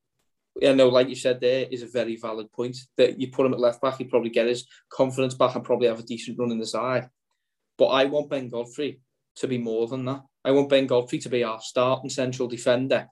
I 0.65 0.73
know, 0.73 0.89
like 0.89 1.09
you 1.09 1.17
said, 1.17 1.41
there 1.41 1.67
is 1.71 1.83
a 1.83 1.87
very 1.87 2.17
valid 2.17 2.51
point 2.53 2.77
that 2.97 3.21
you 3.21 3.29
put 3.29 3.45
him 3.45 3.53
at 3.53 3.61
left 3.61 3.83
back, 3.83 3.99
he'd 3.99 4.11
probably 4.11 4.31
get 4.31 4.47
his 4.47 4.67
confidence 4.89 5.35
back 5.35 5.55
and 5.55 5.65
probably 5.65 5.89
have 5.89 6.01
a 6.01 6.05
decent 6.05 6.39
run 6.39 6.53
in 6.53 6.59
the 6.59 6.67
side. 6.67 7.09
But 7.77 7.87
I 7.87 8.05
want 8.05 8.31
Ben 8.31 8.49
Godfrey 8.49 9.01
to 9.37 9.49
be 9.49 9.59
more 9.59 9.89
than 9.89 10.05
that. 10.07 10.23
I 10.45 10.53
want 10.53 10.69
Ben 10.69 10.87
Godfrey 10.87 11.19
to 11.19 11.29
be 11.29 11.45
our 11.45 11.61
starting 11.61 12.11
central 12.11 12.49
defender 12.49 13.09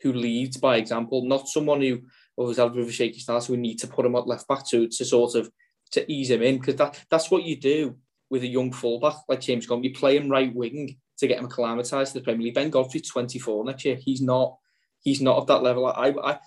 who 0.00 0.12
leads 0.12 0.56
by 0.56 0.76
example, 0.76 1.26
not 1.26 1.48
someone 1.48 1.82
who 1.82 2.00
always 2.36 2.56
has 2.56 2.66
a 2.66 2.70
bit 2.70 2.82
of 2.82 2.88
a 2.88 2.92
shaky 2.92 3.18
start, 3.18 3.42
so 3.42 3.52
we 3.52 3.58
need 3.58 3.78
to 3.80 3.88
put 3.88 4.06
him 4.06 4.14
at 4.14 4.26
left 4.26 4.46
back 4.48 4.66
to, 4.68 4.88
to 4.88 5.04
sort 5.04 5.34
of 5.34 5.50
to 5.92 6.10
ease 6.10 6.30
him 6.30 6.42
in 6.42 6.58
because 6.58 6.76
that, 6.76 7.04
that's 7.10 7.30
what 7.30 7.44
you 7.44 7.56
do 7.56 7.96
with 8.30 8.42
a 8.42 8.46
young 8.46 8.72
fullback 8.72 9.16
like 9.28 9.40
James 9.40 9.66
Gunn. 9.66 9.82
You 9.82 9.92
play 9.92 10.16
him 10.16 10.28
right 10.28 10.54
wing 10.54 10.98
to 11.18 11.26
get 11.26 11.38
him 11.38 11.46
acclimatized 11.46 12.12
to 12.12 12.18
the 12.18 12.24
Premier 12.24 12.46
League. 12.46 12.54
Ben 12.54 12.70
Godfrey's 12.70 13.08
24 13.08 13.64
next 13.64 13.84
year. 13.84 13.96
He's 13.96 14.20
not 14.20 14.56
he's 15.00 15.20
not 15.20 15.40
at 15.40 15.46
that 15.48 15.62
level. 15.62 15.86
I, 15.86 16.14
I 16.22 16.38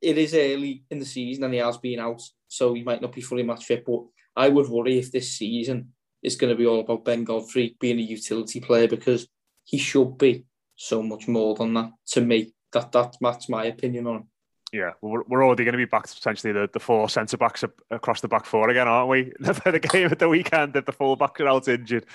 it 0.00 0.18
is 0.18 0.34
early 0.34 0.84
in 0.90 0.98
the 0.98 1.04
season 1.04 1.44
and 1.44 1.54
he 1.54 1.60
has 1.60 1.78
been 1.78 2.00
out, 2.00 2.22
so 2.48 2.74
he 2.74 2.82
might 2.82 3.02
not 3.02 3.12
be 3.12 3.20
fully 3.20 3.42
match 3.42 3.64
fit. 3.64 3.84
But 3.84 4.04
I 4.36 4.48
would 4.48 4.68
worry 4.68 4.98
if 4.98 5.10
this 5.10 5.32
season 5.32 5.92
is 6.22 6.36
going 6.36 6.50
to 6.50 6.58
be 6.58 6.66
all 6.66 6.80
about 6.80 7.04
Ben 7.04 7.24
Godfrey 7.24 7.76
being 7.80 7.98
a 7.98 8.02
utility 8.02 8.60
player 8.60 8.88
because 8.88 9.28
he 9.64 9.78
should 9.78 10.18
be 10.18 10.44
so 10.74 11.02
much 11.02 11.28
more 11.28 11.54
than 11.54 11.74
that 11.74 11.90
to 12.08 12.20
me. 12.20 12.52
That 12.72 12.92
that 12.92 13.16
that's 13.20 13.48
my 13.48 13.66
opinion 13.66 14.06
on 14.06 14.16
him 14.16 14.28
yeah, 14.76 14.92
we're, 15.00 15.22
we're 15.24 15.44
already 15.44 15.64
going 15.64 15.72
to 15.72 15.78
be 15.78 15.86
back 15.86 16.06
to 16.06 16.14
potentially 16.14 16.52
the, 16.52 16.68
the 16.72 16.78
four 16.78 17.08
centre 17.08 17.36
backs 17.36 17.64
across 17.90 18.20
the 18.20 18.28
back 18.28 18.44
four 18.44 18.68
again, 18.68 18.86
aren't 18.86 19.08
we? 19.08 19.32
For 19.54 19.72
the 19.72 19.80
game 19.80 20.08
at 20.10 20.18
the 20.18 20.28
weekend, 20.28 20.74
that 20.74 20.86
the 20.86 20.92
full 20.92 21.16
back 21.16 21.40
are 21.40 21.48
out 21.48 21.68
injured. 21.68 22.06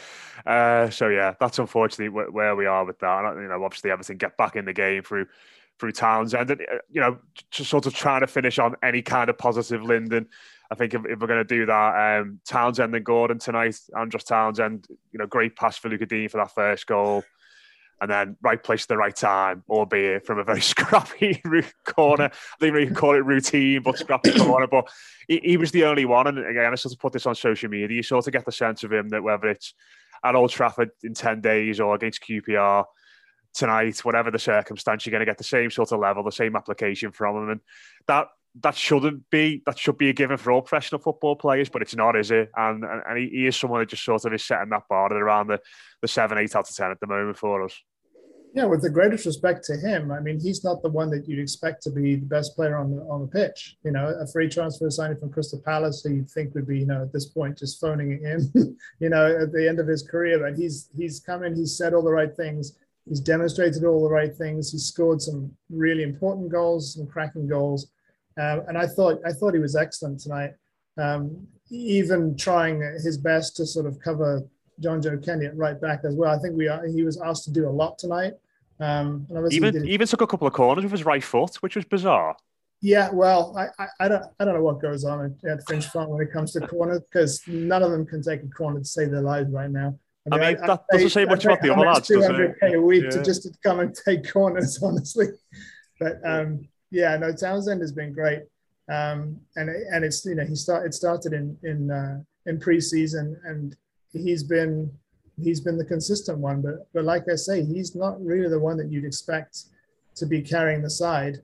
Uh, 0.45 0.89
so 0.89 1.07
yeah, 1.07 1.33
that's 1.39 1.59
unfortunately 1.59 2.09
where 2.09 2.55
we 2.55 2.65
are 2.65 2.85
with 2.85 2.99
that. 2.99 3.25
And, 3.25 3.41
you 3.41 3.47
know, 3.47 3.63
obviously 3.63 3.91
everything 3.91 4.17
get 4.17 4.37
back 4.37 4.55
in 4.55 4.65
the 4.65 4.73
game 4.73 5.03
through 5.03 5.27
through 5.79 5.91
Townsend, 5.91 6.51
and 6.51 6.61
uh, 6.61 6.77
you 6.91 7.01
know, 7.01 7.17
just 7.49 7.69
sort 7.69 7.87
of 7.87 7.95
trying 7.95 8.21
to 8.21 8.27
finish 8.27 8.59
on 8.59 8.75
any 8.83 9.01
kind 9.01 9.29
of 9.29 9.37
positive. 9.37 9.81
Lyndon. 9.81 10.27
I 10.69 10.75
think 10.75 10.93
if, 10.93 11.01
if 11.05 11.19
we're 11.19 11.27
going 11.27 11.45
to 11.45 11.55
do 11.55 11.65
that, 11.65 12.21
um, 12.21 12.39
Townsend 12.45 12.95
and 12.95 13.03
Gordon 13.03 13.39
tonight, 13.39 13.77
Andros 13.97 14.23
Townsend, 14.23 14.87
you 15.11 15.19
know, 15.19 15.25
great 15.25 15.57
pass 15.57 15.77
for 15.77 15.89
Luca 15.89 16.05
Digne 16.05 16.29
for 16.29 16.37
that 16.37 16.53
first 16.53 16.87
goal. 16.87 17.23
And 18.01 18.09
then 18.09 18.35
right 18.41 18.61
place 18.61 18.83
at 18.83 18.87
the 18.87 18.97
right 18.97 19.15
time, 19.15 19.63
albeit 19.69 20.25
from 20.25 20.39
a 20.39 20.43
very 20.43 20.61
scrappy 20.73 21.41
corner. 21.85 22.29
Mm-hmm. 22.29 22.53
I 22.53 22.59
think 22.59 22.79
you 22.79 22.85
can 22.87 22.95
call 22.95 23.15
it 23.15 23.23
routine, 23.23 23.83
but 23.83 23.99
scrappy 23.99 24.31
corner. 24.37 24.67
But 24.67 24.89
he, 25.27 25.39
he, 25.43 25.57
was 25.57 25.71
the 25.71 25.85
only 25.85 26.05
one. 26.05 26.25
And 26.25 26.39
again, 26.39 26.71
I 26.71 26.75
sort 26.75 26.93
of 26.93 26.99
put 26.99 27.13
this 27.13 27.27
on 27.27 27.35
social 27.35 27.69
media. 27.69 27.95
You 27.95 28.03
sort 28.03 28.25
of 28.25 28.33
get 28.33 28.45
the 28.45 28.51
sense 28.51 28.83
of 28.83 28.91
him 28.91 29.09
that 29.09 29.21
whether 29.21 29.47
it's 29.47 29.75
at 30.23 30.35
Old 30.35 30.49
Trafford 30.49 30.89
in 31.03 31.13
10 31.13 31.41
days 31.41 31.79
or 31.79 31.93
against 31.93 32.23
QPR 32.23 32.85
tonight, 33.53 33.99
whatever 33.99 34.31
the 34.31 34.39
circumstance, 34.39 35.05
you're 35.05 35.11
going 35.11 35.19
to 35.19 35.25
get 35.25 35.37
the 35.37 35.43
same 35.43 35.69
sort 35.69 35.91
of 35.91 35.99
level, 35.99 36.23
the 36.23 36.31
same 36.31 36.55
application 36.55 37.11
from 37.11 37.37
him. 37.37 37.49
And 37.49 37.59
that 38.07 38.27
that 38.59 38.75
shouldn't 38.75 39.29
be 39.29 39.63
that 39.65 39.79
should 39.79 39.97
be 39.97 40.09
a 40.09 40.13
given 40.13 40.37
for 40.37 40.51
all 40.51 40.61
professional 40.61 40.99
football 40.99 41.35
players, 41.35 41.69
but 41.69 41.81
it's 41.81 41.95
not, 41.95 42.17
is 42.17 42.31
it? 42.31 42.49
And 42.55 42.83
and, 42.83 43.01
and 43.07 43.17
he, 43.17 43.29
he, 43.29 43.47
is 43.47 43.55
someone 43.55 43.79
that 43.79 43.89
just 43.89 44.03
sort 44.03 44.25
of 44.25 44.33
is 44.33 44.43
setting 44.43 44.69
that 44.69 44.87
bar 44.89 45.05
at 45.05 45.13
around 45.13 45.47
the, 45.47 45.59
the 46.01 46.07
seven, 46.07 46.37
eight 46.37 46.55
out 46.55 46.69
of 46.69 46.75
ten 46.75 46.91
at 46.91 46.99
the 46.99 47.07
moment 47.07 47.37
for 47.37 47.63
us. 47.63 47.81
Yeah, 48.53 48.65
with 48.65 48.81
the 48.81 48.89
greatest 48.89 49.25
respect 49.25 49.63
to 49.65 49.77
him, 49.77 50.11
I 50.11 50.19
mean, 50.19 50.37
he's 50.37 50.61
not 50.61 50.81
the 50.81 50.89
one 50.89 51.09
that 51.11 51.25
you'd 51.25 51.39
expect 51.39 51.81
to 51.83 51.89
be 51.89 52.15
the 52.15 52.25
best 52.25 52.53
player 52.53 52.75
on 52.75 52.93
the 52.93 53.01
on 53.03 53.21
the 53.21 53.27
pitch. 53.27 53.77
You 53.85 53.91
know, 53.91 54.07
a 54.19 54.27
free 54.27 54.49
transfer 54.49 54.89
signing 54.89 55.17
from 55.17 55.31
Crystal 55.31 55.61
Palace, 55.63 56.01
who 56.03 56.15
you'd 56.15 56.29
think 56.29 56.53
would 56.53 56.67
be, 56.67 56.79
you 56.79 56.85
know, 56.85 57.01
at 57.01 57.13
this 57.13 57.27
point 57.27 57.57
just 57.57 57.79
phoning 57.79 58.11
it 58.11 58.21
in, 58.23 58.77
you 58.99 59.09
know, 59.09 59.25
at 59.41 59.53
the 59.53 59.67
end 59.67 59.79
of 59.79 59.87
his 59.87 60.03
career. 60.03 60.39
But 60.39 60.59
he's 60.59 60.89
he's 60.97 61.21
come 61.21 61.43
in, 61.43 61.55
he's 61.55 61.77
said 61.77 61.93
all 61.93 62.03
the 62.03 62.11
right 62.11 62.35
things, 62.35 62.77
he's 63.07 63.21
demonstrated 63.21 63.85
all 63.85 64.03
the 64.03 64.09
right 64.09 64.35
things, 64.35 64.71
he's 64.71 64.85
scored 64.85 65.21
some 65.21 65.55
really 65.69 66.03
important 66.03 66.51
goals, 66.51 66.95
some 66.95 67.07
cracking 67.07 67.47
goals, 67.47 67.89
um, 68.37 68.63
and 68.67 68.77
I 68.77 68.85
thought 68.85 69.21
I 69.25 69.31
thought 69.31 69.53
he 69.53 69.61
was 69.61 69.77
excellent 69.77 70.19
tonight. 70.19 70.51
Um, 70.97 71.47
even 71.69 72.35
trying 72.35 72.81
his 72.81 73.17
best 73.17 73.55
to 73.55 73.65
sort 73.65 73.85
of 73.85 73.97
cover 74.01 74.45
Jonjoe 74.81 75.23
Kenny 75.23 75.45
at 75.45 75.55
right 75.57 75.79
back 75.79 76.01
as 76.03 76.15
well. 76.15 76.33
I 76.33 76.39
think 76.39 76.55
we 76.55 76.67
are, 76.67 76.85
he 76.85 77.03
was 77.03 77.19
asked 77.21 77.43
to 77.45 77.51
do 77.51 77.67
a 77.67 77.69
lot 77.69 77.97
tonight. 77.97 78.33
Um, 78.79 79.27
even 79.51 79.87
even 79.87 80.07
took 80.07 80.21
a 80.21 80.27
couple 80.27 80.47
of 80.47 80.53
corners 80.53 80.83
with 80.83 80.91
his 80.91 81.05
right 81.05 81.23
foot, 81.23 81.55
which 81.57 81.75
was 81.75 81.85
bizarre. 81.85 82.35
Yeah, 82.81 83.11
well, 83.11 83.55
I, 83.55 83.67
I, 83.83 83.87
I 83.99 84.07
don't 84.07 84.23
I 84.39 84.45
don't 84.45 84.55
know 84.55 84.63
what 84.63 84.81
goes 84.81 85.05
on 85.05 85.37
at, 85.43 85.49
at 85.49 85.67
Finch 85.67 85.85
Farm 85.85 86.09
when 86.09 86.21
it 86.21 86.31
comes 86.33 86.53
to 86.53 86.61
corners 86.61 87.01
because 87.01 87.41
none 87.45 87.83
of 87.83 87.91
them 87.91 88.07
can 88.07 88.23
take 88.23 88.41
a 88.41 88.47
corner 88.47 88.79
to 88.79 88.85
save 88.85 89.11
their 89.11 89.21
lives 89.21 89.51
right 89.51 89.69
now. 89.69 89.99
I 90.31 90.35
mean, 90.35 90.43
I 90.43 90.51
mean 90.53 90.65
that 90.65 90.83
doesn't 90.91 91.09
say 91.09 91.25
much 91.25 91.45
about 91.45 91.61
the 91.61 91.73
other 91.73 91.85
lads, 91.85 92.07
does 92.07 92.25
it? 92.25 92.73
a 92.73 92.81
week 92.81 93.03
yeah. 93.03 93.09
to 93.11 93.23
just 93.23 93.43
to 93.43 93.51
come 93.63 93.81
and 93.81 93.95
take 93.95 94.31
corners, 94.31 94.79
honestly. 94.83 95.27
But 95.99 96.19
um, 96.25 96.67
yeah, 96.89 97.15
no, 97.17 97.31
Townsend 97.31 97.81
has 97.81 97.91
been 97.91 98.13
great, 98.13 98.41
um, 98.89 99.39
and 99.55 99.69
and 99.69 100.03
it's 100.03 100.25
you 100.25 100.33
know 100.33 100.45
he 100.45 100.55
start 100.55 100.87
it 100.87 100.95
started 100.95 101.33
in 101.33 101.55
in 101.61 101.91
uh, 101.91 102.19
in 102.47 102.59
preseason 102.59 103.35
and 103.45 103.75
he's 104.11 104.43
been 104.43 104.91
he's 105.41 105.61
been 105.61 105.77
the 105.77 105.85
consistent 105.85 106.37
one. 106.37 106.61
But 106.61 106.87
but 106.93 107.05
like 107.05 107.23
I 107.31 107.35
say, 107.35 107.63
he's 107.63 107.95
not 107.95 108.23
really 108.23 108.49
the 108.49 108.59
one 108.59 108.77
that 108.77 108.91
you'd 108.91 109.05
expect 109.05 109.63
to 110.15 110.25
be 110.25 110.41
carrying 110.41 110.81
the 110.81 110.89
side. 110.89 111.37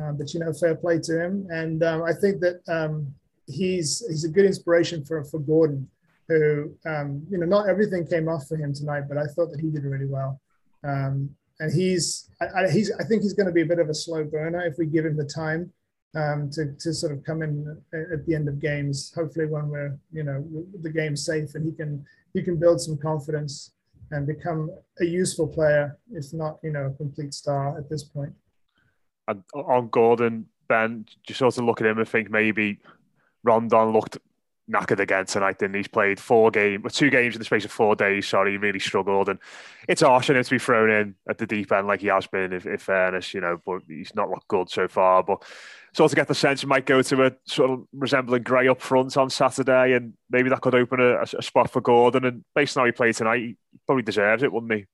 Um, 0.00 0.16
but 0.16 0.32
you 0.34 0.40
know, 0.40 0.52
fair 0.52 0.74
play 0.74 0.98
to 1.00 1.24
him, 1.24 1.46
and 1.50 1.82
um, 1.82 2.02
I 2.02 2.12
think 2.12 2.40
that 2.40 2.60
um, 2.68 3.14
he's 3.46 4.04
he's 4.08 4.24
a 4.24 4.28
good 4.28 4.44
inspiration 4.44 5.04
for 5.04 5.24
for 5.24 5.38
Gordon, 5.38 5.88
who 6.28 6.74
um, 6.84 7.26
you 7.30 7.38
know 7.38 7.46
not 7.46 7.68
everything 7.68 8.06
came 8.06 8.28
off 8.28 8.46
for 8.46 8.56
him 8.56 8.74
tonight, 8.74 9.04
but 9.08 9.16
I 9.16 9.24
thought 9.26 9.50
that 9.52 9.60
he 9.60 9.70
did 9.70 9.84
really 9.84 10.06
well. 10.06 10.40
Um, 10.84 11.30
and 11.60 11.72
he's 11.72 12.28
I, 12.40 12.64
I, 12.64 12.70
he's 12.70 12.92
I 13.00 13.04
think 13.04 13.22
he's 13.22 13.32
going 13.32 13.46
to 13.46 13.52
be 13.52 13.62
a 13.62 13.66
bit 13.66 13.78
of 13.78 13.88
a 13.88 13.94
slow 13.94 14.24
burner 14.24 14.66
if 14.66 14.76
we 14.78 14.86
give 14.86 15.06
him 15.06 15.16
the 15.16 15.24
time 15.24 15.72
um, 16.16 16.50
to, 16.50 16.72
to 16.72 16.94
sort 16.94 17.12
of 17.12 17.22
come 17.24 17.42
in 17.42 17.80
at 17.92 18.26
the 18.26 18.34
end 18.34 18.48
of 18.48 18.58
games. 18.58 19.12
Hopefully, 19.14 19.46
when 19.46 19.68
we're 19.68 19.96
you 20.12 20.24
know 20.24 20.44
the 20.82 20.90
game's 20.90 21.24
safe 21.24 21.54
and 21.54 21.64
he 21.64 21.72
can 21.72 22.04
he 22.32 22.42
can 22.42 22.56
build 22.56 22.80
some 22.80 22.96
confidence 22.96 23.72
and 24.10 24.26
become 24.26 24.70
a 25.00 25.04
useful 25.04 25.46
player, 25.46 25.98
if 26.12 26.32
not 26.32 26.58
you 26.62 26.70
know 26.70 26.86
a 26.86 26.90
complete 26.90 27.34
star 27.34 27.76
at 27.78 27.88
this 27.90 28.02
point. 28.02 28.32
And 29.28 29.42
on 29.54 29.88
Gordon, 29.88 30.46
Ben, 30.68 31.04
just 31.26 31.38
sort 31.38 31.58
of 31.58 31.64
look 31.64 31.80
at 31.80 31.86
him 31.86 31.98
and 31.98 32.08
think 32.08 32.30
maybe 32.30 32.80
Rondon 33.42 33.92
looked 33.92 34.18
knackered 34.70 35.00
again 35.00 35.26
tonight. 35.26 35.58
Then 35.58 35.74
he's 35.74 35.88
played 35.88 36.18
four 36.18 36.50
games, 36.50 36.92
two 36.92 37.10
games 37.10 37.34
in 37.34 37.38
the 37.38 37.44
space 37.44 37.64
of 37.64 37.70
four 37.70 37.94
days. 37.94 38.26
Sorry, 38.26 38.52
he 38.52 38.56
really 38.56 38.78
struggled, 38.78 39.28
and 39.28 39.38
it's 39.88 40.02
harsh 40.02 40.30
on 40.30 40.36
him 40.36 40.44
to 40.44 40.50
be 40.50 40.58
thrown 40.58 40.90
in 40.90 41.14
at 41.28 41.38
the 41.38 41.46
deep 41.46 41.72
end 41.72 41.86
like 41.86 42.00
he 42.00 42.08
has 42.08 42.26
been. 42.26 42.52
If, 42.52 42.82
fairness, 42.82 43.34
you 43.34 43.40
know, 43.40 43.60
but 43.64 43.82
he's 43.88 44.14
not 44.14 44.30
looked 44.30 44.48
good 44.48 44.70
so 44.70 44.88
far. 44.88 45.22
But 45.22 45.44
sort 45.94 46.12
of 46.12 46.16
get 46.16 46.28
the 46.28 46.34
sense 46.34 46.60
he 46.60 46.66
might 46.66 46.86
go 46.86 47.00
to 47.02 47.26
a 47.26 47.32
sort 47.46 47.70
of 47.70 47.86
resembling 47.92 48.42
Gray 48.42 48.68
up 48.68 48.80
front 48.80 49.16
on 49.16 49.30
Saturday, 49.30 49.94
and 49.94 50.14
maybe 50.30 50.50
that 50.50 50.60
could 50.60 50.74
open 50.74 51.00
a, 51.00 51.22
a 51.22 51.42
spot 51.42 51.70
for 51.70 51.80
Gordon. 51.80 52.24
And 52.24 52.44
based 52.54 52.76
on 52.76 52.82
how 52.82 52.86
he 52.86 52.92
played 52.92 53.14
tonight, 53.14 53.40
he 53.40 53.56
probably 53.86 54.02
deserves 54.02 54.42
it, 54.42 54.52
wouldn't 54.52 54.72
he? 54.72 54.86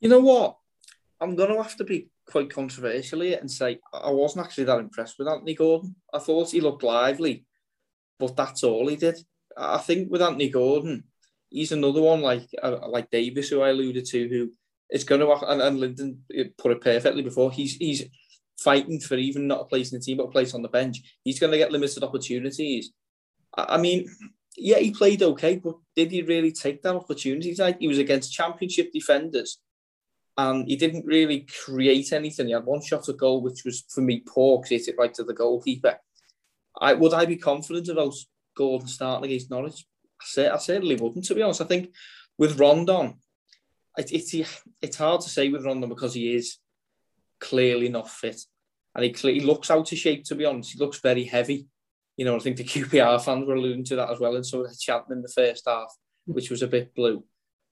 You 0.00 0.08
know 0.08 0.20
what? 0.20 0.56
I'm 1.20 1.36
going 1.36 1.50
to 1.50 1.62
have 1.62 1.76
to 1.76 1.84
be 1.84 2.08
quite 2.26 2.50
controversial 2.50 3.20
here 3.20 3.38
and 3.38 3.50
say 3.50 3.78
I 3.92 4.10
wasn't 4.10 4.46
actually 4.46 4.64
that 4.64 4.78
impressed 4.78 5.18
with 5.18 5.28
Anthony 5.28 5.54
Gordon. 5.54 5.94
I 6.14 6.18
thought 6.18 6.50
he 6.50 6.60
looked 6.60 6.82
lively, 6.82 7.44
but 8.20 8.36
that's 8.36 8.62
all 8.62 8.86
he 8.86 8.96
did. 8.96 9.18
I 9.56 9.78
think 9.78 10.10
with 10.10 10.22
Anthony 10.22 10.48
Gordon, 10.48 11.04
he's 11.50 11.72
another 11.72 12.02
one 12.02 12.20
like 12.20 12.48
uh, 12.62 12.88
like 12.88 13.10
Davies, 13.10 13.48
who 13.48 13.62
I 13.62 13.70
alluded 13.70 14.04
to, 14.06 14.28
who 14.28 14.52
is 14.90 15.04
going 15.04 15.20
to 15.20 15.32
and, 15.46 15.60
and 15.60 15.80
Lyndon 15.80 16.22
put 16.58 16.72
it 16.72 16.80
perfectly 16.80 17.22
before. 17.22 17.50
He's 17.50 17.74
he's 17.76 18.04
fighting 18.58 19.00
for 19.00 19.16
even 19.16 19.46
not 19.46 19.62
a 19.62 19.64
place 19.64 19.92
in 19.92 19.98
the 19.98 20.04
team, 20.04 20.18
but 20.18 20.28
a 20.28 20.30
place 20.30 20.54
on 20.54 20.62
the 20.62 20.68
bench. 20.68 20.98
He's 21.24 21.40
going 21.40 21.52
to 21.52 21.58
get 21.58 21.72
limited 21.72 22.04
opportunities. 22.04 22.92
I 23.56 23.78
mean, 23.78 24.08
yeah, 24.56 24.78
he 24.78 24.92
played 24.92 25.22
okay, 25.22 25.56
but 25.56 25.76
did 25.96 26.10
he 26.12 26.22
really 26.22 26.52
take 26.52 26.82
that 26.82 26.94
opportunity? 26.94 27.54
Like 27.54 27.80
he 27.80 27.88
was 27.88 27.98
against 27.98 28.32
championship 28.32 28.92
defenders, 28.92 29.58
and 30.36 30.68
he 30.68 30.76
didn't 30.76 31.06
really 31.06 31.46
create 31.64 32.12
anything. 32.12 32.46
He 32.46 32.52
had 32.52 32.64
one 32.64 32.82
shot 32.82 33.08
at 33.08 33.16
goal, 33.16 33.42
which 33.42 33.64
was 33.64 33.84
for 33.88 34.02
me 34.02 34.22
poor 34.26 34.60
because 34.60 34.86
it 34.86 34.96
right 34.98 35.12
to 35.14 35.24
the 35.24 35.34
goalkeeper. 35.34 35.98
I 36.78 36.94
would 36.94 37.14
I 37.14 37.26
be 37.26 37.36
confident 37.36 37.88
about 37.88 38.14
Gordon 38.56 38.88
starting 38.88 39.24
against 39.24 39.50
Norwich? 39.50 39.86
I, 40.20 40.24
say, 40.24 40.48
I 40.48 40.58
certainly 40.58 40.96
wouldn't. 40.96 41.24
To 41.26 41.34
be 41.34 41.42
honest, 41.42 41.60
I 41.60 41.64
think 41.64 41.94
with 42.38 42.58
Rondon, 42.58 43.14
it, 43.96 44.12
it's 44.12 44.34
it's 44.80 44.96
hard 44.96 45.20
to 45.22 45.30
say 45.30 45.48
with 45.48 45.64
Rondon 45.64 45.88
because 45.88 46.14
he 46.14 46.34
is 46.34 46.58
clearly 47.40 47.88
not 47.88 48.08
fit. 48.08 48.40
And 48.94 49.04
he, 49.04 49.12
he 49.12 49.40
looks 49.40 49.70
out 49.70 49.90
of 49.90 49.98
shape, 49.98 50.24
to 50.24 50.34
be 50.34 50.44
honest. 50.44 50.72
He 50.72 50.78
looks 50.78 51.00
very 51.00 51.24
heavy. 51.24 51.66
You 52.16 52.24
know, 52.24 52.36
I 52.36 52.40
think 52.40 52.56
the 52.56 52.64
QPR 52.64 53.22
fans 53.22 53.46
were 53.46 53.54
alluding 53.54 53.84
to 53.84 53.96
that 53.96 54.10
as 54.10 54.20
well. 54.20 54.36
in 54.36 54.44
some 54.44 54.60
of 54.60 54.68
the 54.68 54.76
chanting 54.78 55.16
in 55.16 55.22
the 55.22 55.32
first 55.34 55.64
half, 55.66 55.94
which 56.26 56.50
was 56.50 56.62
a 56.62 56.66
bit 56.66 56.94
blue. 56.94 57.24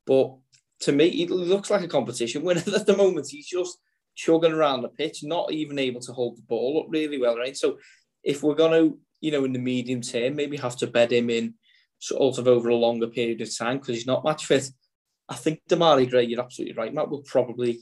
But 0.06 0.36
to 0.80 0.92
me, 0.92 1.10
he 1.10 1.26
looks 1.26 1.70
like 1.70 1.82
a 1.82 1.88
competition 1.88 2.42
winner 2.42 2.62
at 2.74 2.86
the 2.86 2.96
moment. 2.96 3.28
He's 3.30 3.48
just 3.48 3.78
chugging 4.14 4.52
around 4.52 4.82
the 4.82 4.88
pitch, 4.88 5.22
not 5.22 5.52
even 5.52 5.78
able 5.78 6.00
to 6.00 6.12
hold 6.12 6.36
the 6.36 6.42
ball 6.42 6.82
up 6.82 6.86
really 6.88 7.18
well, 7.18 7.36
right? 7.36 7.56
So 7.56 7.78
if 8.22 8.42
we're 8.42 8.54
going 8.54 8.72
to, 8.72 8.98
you 9.20 9.32
know, 9.32 9.44
in 9.44 9.52
the 9.52 9.58
medium 9.58 10.00
term, 10.00 10.36
maybe 10.36 10.56
have 10.56 10.76
to 10.78 10.86
bed 10.86 11.12
him 11.12 11.30
in 11.30 11.54
sort 11.98 12.38
of 12.38 12.46
over 12.46 12.68
a 12.68 12.76
longer 12.76 13.08
period 13.08 13.40
of 13.40 13.56
time 13.56 13.78
because 13.78 13.96
he's 13.96 14.06
not 14.06 14.24
match 14.24 14.46
fit. 14.46 14.70
I 15.28 15.34
think 15.34 15.60
Demarai 15.68 16.08
Gray, 16.08 16.24
you're 16.24 16.40
absolutely 16.40 16.74
right, 16.74 16.94
Matt, 16.94 17.10
will 17.10 17.22
probably 17.22 17.80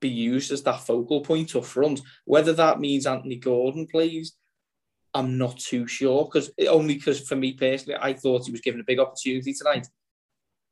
be 0.00 0.08
used 0.08 0.52
as 0.52 0.62
that 0.62 0.80
focal 0.80 1.22
point 1.22 1.56
up 1.56 1.64
front. 1.64 2.00
Whether 2.24 2.52
that 2.54 2.80
means 2.80 3.06
Anthony 3.06 3.36
Gordon 3.36 3.86
plays, 3.86 4.36
I'm 5.14 5.38
not 5.38 5.58
too 5.58 5.86
sure 5.86 6.24
because 6.24 6.50
only 6.68 6.94
because 6.94 7.26
for 7.26 7.34
me 7.34 7.54
personally, 7.54 7.98
I 8.00 8.12
thought 8.12 8.44
he 8.44 8.52
was 8.52 8.60
given 8.60 8.80
a 8.80 8.84
big 8.84 9.00
opportunity 9.00 9.54
tonight, 9.54 9.88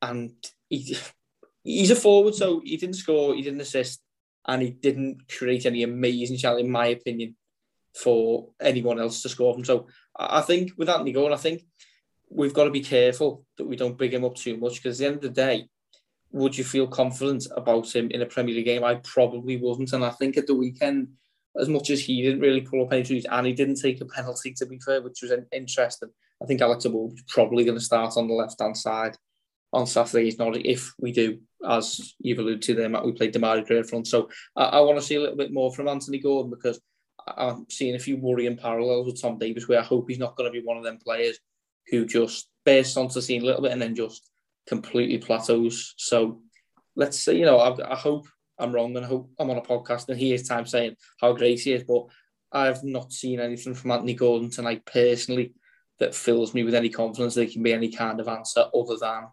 and 0.01 0.31
he, 0.69 0.95
he's 1.63 1.91
a 1.91 1.95
forward, 1.95 2.35
so 2.35 2.61
he 2.63 2.77
didn't 2.77 2.95
score, 2.95 3.35
he 3.35 3.41
didn't 3.41 3.61
assist, 3.61 4.01
and 4.47 4.61
he 4.61 4.69
didn't 4.69 5.27
create 5.27 5.65
any 5.65 5.83
amazing 5.83 6.37
challenge, 6.37 6.65
in 6.65 6.71
my 6.71 6.87
opinion, 6.87 7.35
for 7.97 8.49
anyone 8.61 8.99
else 8.99 9.21
to 9.21 9.29
score 9.29 9.53
from. 9.53 9.65
So 9.65 9.87
I 10.17 10.41
think 10.41 10.71
with 10.77 10.89
Anthony 10.89 11.11
Gordon, 11.11 11.37
I 11.37 11.41
think 11.41 11.63
we've 12.29 12.53
got 12.53 12.65
to 12.65 12.71
be 12.71 12.81
careful 12.81 13.45
that 13.57 13.67
we 13.67 13.75
don't 13.75 13.97
big 13.97 14.13
him 14.13 14.25
up 14.25 14.35
too 14.35 14.57
much 14.57 14.75
because 14.75 14.99
at 14.99 15.03
the 15.03 15.07
end 15.07 15.15
of 15.15 15.21
the 15.21 15.29
day, 15.29 15.69
would 16.31 16.57
you 16.57 16.63
feel 16.63 16.87
confident 16.87 17.47
about 17.55 17.93
him 17.95 18.09
in 18.11 18.21
a 18.21 18.25
Premier 18.25 18.53
League 18.53 18.65
game? 18.65 18.83
I 18.83 18.95
probably 18.95 19.57
wouldn't. 19.57 19.93
And 19.93 20.03
I 20.03 20.09
think 20.11 20.37
at 20.37 20.45
the 20.45 20.55
weekend, 20.55 21.09
as 21.59 21.69
much 21.69 21.89
as 21.89 22.01
he 22.01 22.21
didn't 22.21 22.41
really 22.41 22.61
pull 22.61 22.83
up 22.83 22.93
any 22.93 23.03
trees 23.03 23.25
and 23.29 23.47
he 23.47 23.53
didn't 23.53 23.81
take 23.81 24.01
a 24.01 24.05
penalty, 24.05 24.53
to 24.53 24.65
be 24.65 24.79
fair, 24.79 25.01
which 25.01 25.21
was 25.21 25.31
interesting, 25.51 26.09
I 26.41 26.45
think 26.45 26.61
Alex 26.61 26.85
Iwobi 26.85 27.15
is 27.15 27.23
probably 27.27 27.63
going 27.63 27.77
to 27.77 27.83
start 27.83 28.13
on 28.17 28.27
the 28.27 28.33
left 28.33 28.61
hand 28.61 28.77
side 28.77 29.15
on 29.73 29.87
Saturday. 29.87 30.25
He's 30.25 30.37
not 30.37 30.55
if 30.57 30.93
we 30.99 31.11
do, 31.11 31.39
as 31.67 32.13
you've 32.19 32.39
alluded 32.39 32.61
to 32.63 32.75
there, 32.75 32.89
Matt, 32.89 33.05
we 33.05 33.13
played 33.13 33.33
Demarai 33.33 33.65
Gray 33.65 33.83
front. 33.83 34.07
So 34.07 34.29
I, 34.55 34.65
I 34.65 34.79
want 34.81 34.99
to 34.99 35.05
see 35.05 35.15
a 35.15 35.21
little 35.21 35.37
bit 35.37 35.53
more 35.53 35.73
from 35.73 35.87
Anthony 35.87 36.19
Gordon 36.19 36.51
because 36.51 36.79
I'm 37.25 37.65
seeing 37.69 37.95
a 37.95 37.99
few 37.99 38.17
worrying 38.17 38.57
parallels 38.57 39.07
with 39.07 39.21
Tom 39.21 39.37
Davies, 39.37 39.67
where 39.67 39.79
I 39.79 39.83
hope 39.83 40.09
he's 40.09 40.19
not 40.19 40.35
going 40.35 40.51
to 40.51 40.59
be 40.59 40.65
one 40.65 40.77
of 40.77 40.83
them 40.83 40.97
players 40.97 41.39
who 41.89 42.05
just 42.05 42.49
bursts 42.65 42.97
onto 42.97 43.13
the 43.13 43.21
scene 43.21 43.41
a 43.41 43.45
little 43.45 43.61
bit 43.61 43.71
and 43.71 43.81
then 43.81 43.95
just 43.95 44.29
completely 44.67 45.17
plateaus. 45.17 45.93
So 45.97 46.41
let's 46.95 47.19
say, 47.19 47.37
you 47.37 47.45
know, 47.45 47.57
I, 47.57 47.93
I 47.93 47.95
hope 47.95 48.27
I'm 48.59 48.73
wrong 48.73 48.95
and 48.95 49.05
I 49.05 49.07
hope 49.07 49.31
I'm 49.39 49.49
on 49.49 49.57
a 49.57 49.61
podcast 49.61 50.09
and 50.09 50.19
he 50.19 50.33
is 50.33 50.47
time 50.47 50.65
saying 50.65 50.95
how 51.21 51.33
great 51.33 51.59
he 51.59 51.73
is, 51.73 51.83
but 51.83 52.07
I've 52.51 52.83
not 52.83 53.13
seen 53.13 53.39
anything 53.39 53.73
from 53.73 53.91
Anthony 53.91 54.13
Gordon 54.13 54.49
tonight 54.49 54.85
personally 54.85 55.53
that 55.99 56.15
fills 56.15 56.53
me 56.53 56.63
with 56.63 56.75
any 56.75 56.89
confidence 56.89 57.35
that 57.35 57.45
he 57.45 57.53
can 57.53 57.63
be 57.63 57.73
any 57.73 57.91
kind 57.91 58.19
of 58.19 58.27
answer 58.27 58.65
other 58.73 58.97
than 58.99 59.27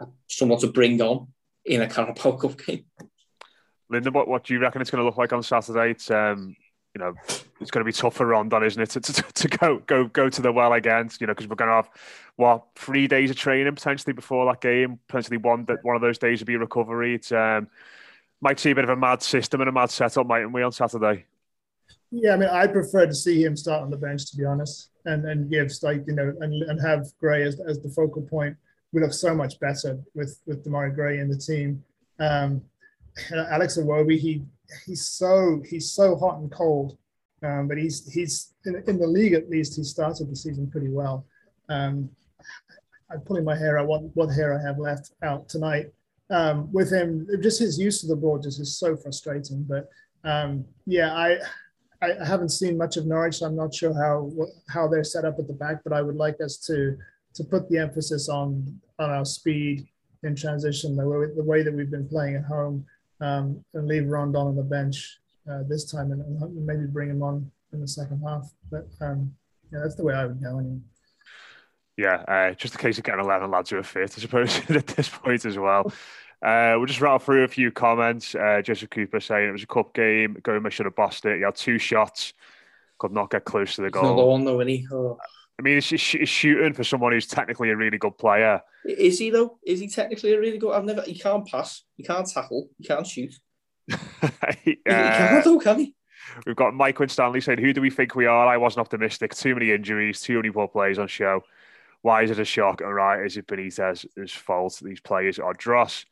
uh, 0.00 0.06
someone 0.26 0.58
to 0.60 0.68
bring 0.68 1.00
on 1.00 1.28
in 1.64 1.82
a 1.82 1.88
Carabao 1.88 2.32
Cup 2.32 2.58
game. 2.66 2.84
Lyndon, 3.90 4.12
what, 4.12 4.28
what 4.28 4.44
do 4.44 4.54
you 4.54 4.60
reckon 4.60 4.80
it's 4.80 4.90
going 4.90 5.00
to 5.00 5.06
look 5.06 5.16
like 5.16 5.32
on 5.32 5.42
Saturday? 5.42 5.92
It's, 5.92 6.10
um, 6.10 6.54
you 6.94 7.00
know, 7.00 7.14
it's 7.60 7.70
going 7.70 7.84
to 7.84 7.88
be 7.88 7.92
tough 7.92 8.14
for 8.14 8.26
Rondon, 8.26 8.62
isn't 8.62 8.82
it, 8.82 8.90
to, 8.90 9.00
to, 9.00 9.22
to 9.22 9.48
go 9.48 9.78
go 9.78 10.06
go 10.06 10.28
to 10.28 10.42
the 10.42 10.52
well 10.52 10.72
again? 10.72 11.10
You 11.20 11.26
know, 11.26 11.32
because 11.32 11.48
we're 11.48 11.56
going 11.56 11.68
to 11.70 11.76
have 11.76 11.90
what 12.36 12.66
three 12.76 13.06
days 13.06 13.30
of 13.30 13.36
training 13.36 13.74
potentially 13.74 14.12
before 14.12 14.46
that 14.46 14.60
game. 14.60 14.98
Potentially 15.08 15.36
one 15.36 15.64
that 15.66 15.84
one 15.84 15.96
of 15.96 16.02
those 16.02 16.18
days 16.18 16.40
will 16.40 16.46
be 16.46 16.56
recovery. 16.56 17.14
It 17.14 17.30
um, 17.32 17.68
might 18.40 18.58
see 18.58 18.70
a 18.70 18.74
bit 18.74 18.84
of 18.84 18.90
a 18.90 18.96
mad 18.96 19.22
system 19.22 19.60
and 19.60 19.68
a 19.68 19.72
mad 19.72 19.90
setup, 19.90 20.26
mightn't 20.26 20.52
we, 20.52 20.62
on 20.62 20.72
Saturday? 20.72 21.24
Yeah, 22.10 22.34
I 22.34 22.36
mean, 22.36 22.48
I 22.48 22.66
prefer 22.66 23.06
to 23.06 23.14
see 23.14 23.44
him 23.44 23.56
start 23.56 23.82
on 23.82 23.90
the 23.90 23.96
bench, 23.96 24.30
to 24.30 24.36
be 24.36 24.44
honest, 24.44 24.90
and 25.04 25.24
and 25.26 25.50
give 25.50 25.70
like 25.82 26.04
you 26.06 26.14
know, 26.14 26.34
and, 26.40 26.62
and 26.64 26.80
have 26.80 27.06
Gray 27.20 27.42
as, 27.42 27.60
as 27.60 27.80
the 27.80 27.90
focal 27.90 28.22
point. 28.22 28.56
We 28.92 29.02
look 29.02 29.12
so 29.12 29.34
much 29.34 29.60
better 29.60 29.98
with 30.14 30.40
with 30.46 30.64
Demarai 30.64 30.94
Gray 30.94 31.18
in 31.18 31.28
the 31.28 31.36
team. 31.36 31.84
Um, 32.18 32.62
Alex 33.32 33.76
Iwobi, 33.76 34.18
he 34.18 34.42
he's 34.86 35.06
so 35.06 35.62
he's 35.68 35.90
so 35.92 36.16
hot 36.16 36.38
and 36.38 36.50
cold, 36.50 36.98
um, 37.42 37.68
but 37.68 37.78
he's 37.78 38.10
he's 38.12 38.54
in, 38.64 38.82
in, 38.86 38.98
the 38.98 39.06
league 39.06 39.32
at 39.32 39.48
least 39.48 39.76
he 39.76 39.84
started 39.84 40.30
the 40.30 40.36
season 40.36 40.70
pretty 40.70 40.88
well. 40.88 41.26
Um, 41.68 42.10
I'm 43.10 43.20
pulling 43.20 43.44
my 43.44 43.56
hair 43.56 43.78
out 43.78 43.86
what 43.86 44.02
what 44.14 44.28
hair 44.28 44.58
I 44.58 44.62
have 44.66 44.78
left 44.78 45.12
out 45.22 45.48
tonight. 45.48 45.86
Um, 46.30 46.70
with 46.72 46.92
him, 46.92 47.26
just 47.42 47.58
his 47.58 47.78
use 47.78 48.02
of 48.02 48.10
the 48.10 48.16
ball 48.16 48.38
just 48.38 48.60
is 48.60 48.78
so 48.78 48.96
frustrating. 48.96 49.64
But 49.64 49.88
um, 50.24 50.64
yeah, 50.86 51.14
I 51.14 51.38
I 52.02 52.24
haven't 52.24 52.50
seen 52.50 52.76
much 52.76 52.96
of 52.96 53.06
Norwich, 53.06 53.36
so 53.36 53.46
I'm 53.46 53.56
not 53.56 53.74
sure 53.74 53.94
how 53.94 54.30
how 54.68 54.88
they're 54.88 55.04
set 55.04 55.24
up 55.24 55.38
at 55.38 55.46
the 55.46 55.54
back. 55.54 55.82
But 55.84 55.92
I 55.92 56.02
would 56.02 56.16
like 56.16 56.40
us 56.40 56.58
to 56.66 56.96
to 57.34 57.44
put 57.44 57.68
the 57.68 57.78
emphasis 57.78 58.28
on 58.28 58.80
on 58.98 59.10
our 59.10 59.24
speed 59.24 59.88
in 60.22 60.34
transition, 60.34 60.96
the 60.96 61.06
way, 61.06 61.26
the 61.36 61.44
way 61.44 61.62
that 61.62 61.72
we've 61.72 61.90
been 61.90 62.08
playing 62.08 62.36
at 62.36 62.44
home, 62.44 62.84
um, 63.20 63.64
and 63.74 63.86
leave 63.86 64.06
Rondon 64.06 64.40
on 64.40 64.56
the 64.56 64.62
bench 64.62 65.18
uh, 65.50 65.62
this 65.68 65.90
time, 65.90 66.12
and, 66.12 66.22
and, 66.22 66.66
maybe 66.66 66.86
bring 66.86 67.10
him 67.10 67.22
on 67.22 67.50
in 67.72 67.80
the 67.80 67.88
second 67.88 68.22
half. 68.26 68.50
But 68.70 68.88
um, 69.00 69.34
yeah, 69.72 69.80
that's 69.82 69.94
the 69.94 70.04
way 70.04 70.14
I 70.14 70.26
would 70.26 70.42
go. 70.42 70.58
Anyway. 70.58 70.80
Yeah, 71.96 72.22
uh, 72.28 72.54
just 72.54 72.76
a 72.76 72.78
case 72.78 72.96
of 72.98 73.04
getting 73.04 73.24
11 73.24 73.50
lads 73.50 73.70
who 73.70 73.78
are 73.78 73.82
fit, 73.82 74.14
I 74.16 74.20
suppose, 74.20 74.58
at 74.70 74.86
this 74.86 75.08
point 75.08 75.44
as 75.44 75.58
well. 75.58 75.92
Uh, 76.40 76.74
we'll 76.76 76.86
just 76.86 77.00
rattle 77.00 77.18
through 77.18 77.42
a 77.42 77.48
few 77.48 77.72
comments. 77.72 78.36
Uh, 78.36 78.62
Joseph 78.62 78.90
Cooper 78.90 79.18
saying 79.18 79.48
it 79.48 79.52
was 79.52 79.64
a 79.64 79.66
cup 79.66 79.92
game. 79.94 80.36
Gomes 80.44 80.72
should 80.72 80.86
have 80.86 80.94
bossed 80.94 81.24
it. 81.24 81.38
He 81.38 81.42
had 81.42 81.56
two 81.56 81.78
shots, 81.78 82.34
could 82.98 83.10
not 83.10 83.30
get 83.30 83.44
close 83.44 83.74
to 83.74 83.82
the 83.82 83.90
goal. 83.90 84.04
Another 84.04 84.24
one 84.24 84.44
though, 84.44 84.60
he? 84.60 84.86
Oh. 84.92 85.18
I 85.58 85.62
mean, 85.62 85.78
it's, 85.78 85.90
it's 85.92 86.30
shooting 86.30 86.72
for 86.72 86.84
someone 86.84 87.12
who's 87.12 87.26
technically 87.26 87.70
a 87.70 87.76
really 87.76 87.98
good 87.98 88.16
player. 88.16 88.62
Is 88.84 89.18
he 89.18 89.30
though? 89.30 89.58
Is 89.64 89.80
he 89.80 89.88
technically 89.88 90.32
a 90.32 90.40
really 90.40 90.58
good? 90.58 90.72
I've 90.72 90.84
never. 90.84 91.02
He 91.02 91.18
can't 91.18 91.46
pass. 91.46 91.82
He 91.96 92.04
can't 92.04 92.28
tackle. 92.28 92.68
He 92.78 92.84
can't 92.84 93.06
shoot. 93.06 93.34
he, 93.88 93.96
uh, 93.96 94.32
he 94.64 94.78
can't 94.84 95.44
though, 95.44 95.58
can 95.58 95.78
he? 95.80 95.94
We've 96.46 96.56
got 96.56 96.74
Mike 96.74 97.00
and 97.00 97.10
Stanley 97.10 97.40
saying, 97.40 97.58
"Who 97.58 97.72
do 97.72 97.80
we 97.80 97.90
think 97.90 98.14
we 98.14 98.26
are?" 98.26 98.46
I 98.46 98.56
wasn't 98.56 98.82
optimistic. 98.82 99.34
Too 99.34 99.54
many 99.54 99.72
injuries. 99.72 100.20
Too 100.20 100.36
many 100.36 100.50
poor 100.50 100.68
players 100.68 100.98
on 100.98 101.08
show. 101.08 101.42
Why 102.02 102.22
is 102.22 102.30
it 102.30 102.38
a 102.38 102.44
shock? 102.44 102.80
All 102.80 102.92
right, 102.92 103.24
is 103.26 103.36
it 103.36 103.48
Benitez's 103.48 104.32
fault? 104.32 104.80
These 104.82 105.00
players 105.00 105.38
are 105.38 105.52
dross. 105.54 106.04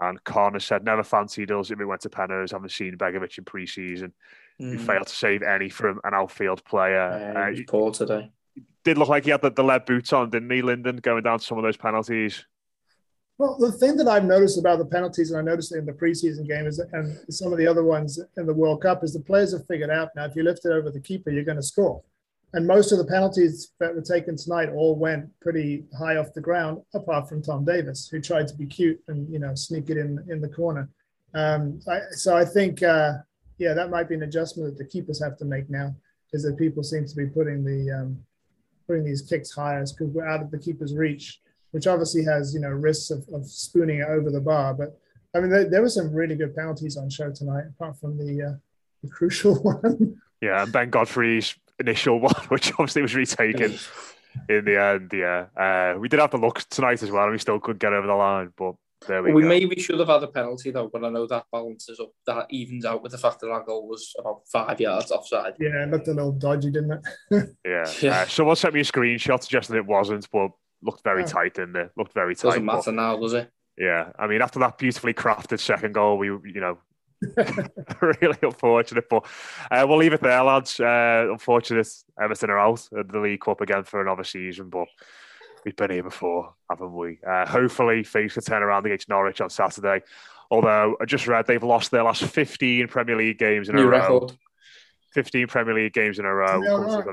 And 0.00 0.22
Connor 0.22 0.60
said, 0.60 0.84
never 0.84 1.02
fancied 1.02 1.50
us 1.50 1.72
if 1.72 1.78
we 1.78 1.84
went 1.84 2.02
to 2.02 2.08
Penrose. 2.08 2.52
Haven't 2.52 2.70
seen 2.70 2.96
Begovic 2.96 3.36
in 3.36 3.44
pre 3.44 3.66
season. 3.66 4.12
Mm. 4.60 4.72
He 4.72 4.78
failed 4.78 5.08
to 5.08 5.14
save 5.14 5.42
any 5.42 5.68
from 5.68 6.00
an 6.04 6.14
outfield 6.14 6.64
player. 6.64 7.32
Yeah, 7.34 7.60
uh, 7.60 7.62
poor 7.66 7.90
today. 7.90 8.30
Did 8.84 8.98
look 8.98 9.08
like 9.08 9.24
he 9.24 9.30
had 9.30 9.42
the, 9.42 9.50
the 9.50 9.64
lead 9.64 9.84
boots 9.84 10.12
on, 10.12 10.30
didn't 10.30 10.50
he, 10.50 10.62
Lyndon, 10.62 10.96
going 10.96 11.22
down 11.22 11.38
to 11.38 11.44
some 11.44 11.58
of 11.58 11.64
those 11.64 11.76
penalties? 11.76 12.44
Well, 13.36 13.56
the 13.58 13.70
thing 13.70 13.96
that 13.96 14.08
I've 14.08 14.24
noticed 14.24 14.58
about 14.58 14.78
the 14.78 14.84
penalties, 14.84 15.30
and 15.30 15.38
I 15.38 15.42
noticed 15.42 15.74
it 15.74 15.78
in 15.78 15.86
the 15.86 15.92
preseason 15.92 16.46
game, 16.48 16.66
is 16.66 16.78
and 16.78 17.18
some 17.30 17.52
of 17.52 17.58
the 17.58 17.66
other 17.66 17.84
ones 17.84 18.18
in 18.36 18.46
the 18.46 18.54
World 18.54 18.82
Cup, 18.82 19.04
is 19.04 19.12
the 19.12 19.20
players 19.20 19.52
have 19.52 19.66
figured 19.66 19.90
out 19.90 20.08
now 20.16 20.24
if 20.24 20.34
you 20.34 20.42
lift 20.42 20.64
it 20.64 20.72
over 20.72 20.90
the 20.90 21.00
keeper, 21.00 21.30
you're 21.30 21.44
going 21.44 21.56
to 21.56 21.62
score 21.62 22.02
and 22.54 22.66
most 22.66 22.92
of 22.92 22.98
the 22.98 23.04
penalties 23.04 23.72
that 23.78 23.94
were 23.94 24.02
taken 24.02 24.36
tonight 24.36 24.70
all 24.70 24.96
went 24.96 25.28
pretty 25.40 25.84
high 25.98 26.16
off 26.16 26.32
the 26.32 26.40
ground, 26.40 26.80
apart 26.94 27.28
from 27.28 27.42
Tom 27.42 27.64
Davies, 27.64 28.08
who 28.10 28.20
tried 28.20 28.48
to 28.48 28.54
be 28.54 28.66
cute 28.66 29.00
and 29.08 29.30
you 29.30 29.38
know 29.38 29.54
sneak 29.54 29.90
it 29.90 29.98
in 29.98 30.24
in 30.28 30.40
the 30.40 30.48
corner. 30.48 30.88
Um, 31.34 31.80
I, 31.86 32.00
so 32.12 32.36
I 32.36 32.44
think, 32.44 32.82
uh, 32.82 33.14
yeah, 33.58 33.74
that 33.74 33.90
might 33.90 34.08
be 34.08 34.14
an 34.14 34.22
adjustment 34.22 34.70
that 34.70 34.82
the 34.82 34.88
keepers 34.88 35.22
have 35.22 35.36
to 35.38 35.44
make 35.44 35.68
now, 35.68 35.94
is 36.32 36.42
that 36.44 36.56
people 36.56 36.82
seem 36.82 37.06
to 37.06 37.14
be 37.14 37.26
putting 37.26 37.64
the 37.64 37.90
um, 37.90 38.18
putting 38.88 39.04
these 39.04 39.22
kicks 39.22 39.52
higher 39.52 39.84
because 39.84 40.12
we're 40.12 40.26
out 40.26 40.42
of 40.42 40.50
the 40.50 40.58
keeper's 40.58 40.94
reach, 40.94 41.40
which 41.70 41.86
obviously 41.86 42.24
has 42.24 42.54
you 42.54 42.60
know 42.60 42.68
risks 42.68 43.10
of, 43.10 43.24
of 43.32 43.46
spooning 43.46 44.00
it 44.00 44.08
over 44.08 44.30
the 44.30 44.40
bar. 44.40 44.74
But 44.74 44.98
I 45.36 45.40
mean, 45.40 45.50
there, 45.50 45.68
there 45.68 45.82
were 45.82 45.88
some 45.88 46.12
really 46.12 46.34
good 46.34 46.56
penalties 46.56 46.96
on 46.96 47.10
show 47.10 47.30
tonight, 47.30 47.64
apart 47.68 47.98
from 47.98 48.18
the 48.18 48.42
uh, 48.42 48.56
the 49.02 49.10
crucial 49.10 49.54
one. 49.62 50.20
Yeah, 50.40 50.62
and 50.62 50.72
Ben 50.72 50.90
Godfrey's 50.90 51.54
initial 51.78 52.18
one, 52.20 52.34
which 52.48 52.72
obviously 52.72 53.02
was 53.02 53.14
retaken 53.14 53.78
in 54.48 54.64
the 54.64 54.80
end. 54.80 55.10
Yeah, 55.12 55.46
uh, 55.56 55.98
we 55.98 56.08
did 56.08 56.20
have 56.20 56.30
the 56.30 56.38
look 56.38 56.60
tonight 56.70 57.02
as 57.02 57.10
well, 57.10 57.24
and 57.24 57.32
we 57.32 57.38
still 57.38 57.60
couldn't 57.60 57.80
get 57.80 57.92
over 57.92 58.06
the 58.06 58.14
line. 58.14 58.52
But 58.56 58.74
there 59.06 59.22
we 59.22 59.32
well, 59.32 59.42
go. 59.42 59.48
Maybe 59.48 59.80
should 59.80 59.98
have 59.98 60.08
had 60.08 60.22
a 60.22 60.28
penalty 60.28 60.70
though, 60.70 60.88
but 60.92 61.04
I 61.04 61.08
know 61.08 61.26
that 61.26 61.46
balances 61.52 62.00
up, 62.00 62.10
that 62.26 62.46
evens 62.50 62.84
out 62.84 63.02
with 63.02 63.12
the 63.12 63.18
fact 63.18 63.40
that 63.40 63.50
our 63.50 63.62
goal 63.62 63.88
was 63.88 64.14
about 64.18 64.42
five 64.52 64.80
yards 64.80 65.10
offside. 65.10 65.54
Yeah, 65.58 65.84
it 65.84 65.90
looked 65.90 66.08
a 66.08 66.12
little 66.12 66.32
dodgy, 66.32 66.70
didn't 66.70 67.00
it? 67.30 67.56
yeah. 67.64 67.92
yeah. 68.02 68.20
Uh, 68.20 68.26
someone 68.26 68.56
sent 68.56 68.74
me 68.74 68.80
a 68.80 68.84
screenshot 68.84 69.42
suggesting 69.42 69.76
it 69.76 69.86
wasn't, 69.86 70.28
but 70.30 70.50
looked 70.82 71.04
very 71.04 71.24
tight 71.24 71.32
tight, 71.38 71.54
didn't 71.54 71.76
it? 71.76 71.90
Looked 71.96 72.14
very 72.14 72.34
tight. 72.34 72.48
Doesn't 72.48 72.64
matter 72.64 72.82
but, 72.86 72.94
now, 72.94 73.16
does 73.16 73.34
it? 73.34 73.50
Yeah, 73.76 74.10
I 74.18 74.26
mean, 74.26 74.42
after 74.42 74.58
that 74.60 74.78
beautifully 74.78 75.14
crafted 75.14 75.60
second 75.60 75.94
goal, 75.94 76.18
we, 76.18 76.26
you 76.26 76.60
know, 76.60 76.78
really 78.20 78.38
unfortunate, 78.42 79.08
but 79.08 79.24
uh, 79.70 79.84
we'll 79.88 79.98
leave 79.98 80.12
it 80.12 80.20
there, 80.20 80.42
lads. 80.42 80.80
Uh, 80.80 81.26
unfortunate, 81.30 81.88
Everton 82.20 82.50
are 82.50 82.58
out 82.58 82.88
of 82.92 83.08
the 83.08 83.20
League 83.20 83.40
Cup 83.40 83.60
again 83.60 83.84
for 83.84 84.00
another 84.00 84.24
season, 84.24 84.68
but 84.68 84.88
we've 85.64 85.76
been 85.76 85.90
here 85.90 86.02
before, 86.02 86.54
haven't 86.70 86.94
we? 86.94 87.18
Uh, 87.26 87.46
hopefully, 87.46 88.04
things 88.04 88.34
can 88.34 88.42
turn 88.42 88.62
around 88.62 88.86
against 88.86 89.08
Norwich 89.08 89.40
on 89.40 89.50
Saturday. 89.50 90.02
Although 90.50 90.96
I 91.00 91.04
just 91.04 91.26
read 91.26 91.46
they've 91.46 91.62
lost 91.62 91.90
their 91.90 92.02
last 92.02 92.24
15 92.24 92.88
Premier 92.88 93.16
League 93.16 93.38
games 93.38 93.68
in 93.68 93.76
New 93.76 93.82
a 93.82 93.86
record. 93.86 94.22
row. 94.22 94.28
15 95.12 95.46
Premier 95.46 95.74
League 95.74 95.92
games 95.92 96.18
in 96.18 96.24
a 96.24 96.32
row. 96.32 96.62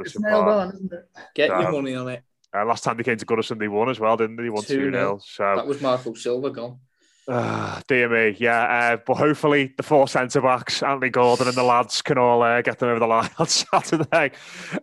It's 0.02 0.20
nailed 0.20 0.48
on, 0.48 0.70
isn't 0.74 0.94
it? 0.94 1.10
Get 1.34 1.50
your 1.50 1.72
money 1.72 1.96
on 1.96 2.08
it. 2.10 2.24
Uh, 2.56 2.66
last 2.66 2.84
time 2.84 2.96
they 2.96 3.04
came 3.04 3.18
to 3.18 3.26
Goodison, 3.26 3.60
they 3.60 3.68
won 3.68 3.90
as 3.90 4.00
well, 4.00 4.16
didn't 4.16 4.38
they? 4.38 4.44
They 4.44 4.50
won 4.50 4.64
2 4.64 4.92
0. 4.92 5.20
So 5.24 5.56
that 5.56 5.68
was 5.68 5.82
Marco 5.82 6.14
Silva 6.14 6.52
gone. 6.52 6.80
Uh, 7.28 7.82
dear 7.88 8.08
me, 8.08 8.38
yeah. 8.40 8.94
Uh, 8.94 8.98
but 9.06 9.18
hopefully, 9.18 9.74
the 9.78 9.84
four 9.84 10.08
centre 10.08 10.42
backs, 10.42 10.84
Anthony 10.84 11.10
Gordon 11.10 11.48
and 11.48 11.58
the 11.58 11.64
lads, 11.64 12.02
can 12.02 12.18
all 12.18 12.44
uh, 12.44 12.62
get 12.62 12.78
them 12.80 12.90
over 12.90 13.00
the 13.00 13.08
line 13.08 13.30
on 13.40 13.48
Saturday. 13.48 14.32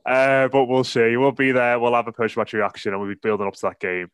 Uh, 0.04 0.48
but 0.48 0.66
we'll 0.66 0.84
see. 0.84 1.16
We'll 1.16 1.32
be 1.32 1.52
there. 1.52 1.78
We'll 1.78 1.94
have 1.94 2.08
a 2.08 2.12
post 2.12 2.36
match 2.36 2.52
reaction 2.52 2.92
and 2.92 3.00
we'll 3.00 3.10
be 3.10 3.20
building 3.20 3.46
up 3.46 3.54
to 3.54 3.62
that 3.62 3.78
game 3.78 4.10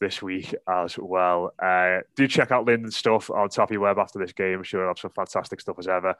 this 0.00 0.20
week 0.20 0.54
as 0.68 0.98
well. 0.98 1.52
Uh, 1.62 2.00
do 2.16 2.26
check 2.26 2.50
out 2.50 2.66
Lyndon's 2.66 2.96
stuff 2.96 3.30
on 3.30 3.48
ToffeeWeb 3.48 3.98
after 3.98 4.18
this 4.18 4.32
game. 4.32 4.58
I'm 4.58 4.64
sure 4.64 4.80
he'll 4.80 4.88
have 4.88 4.98
some 4.98 5.12
fantastic 5.12 5.60
stuff 5.60 5.78
as 5.78 5.86
ever. 5.86 6.14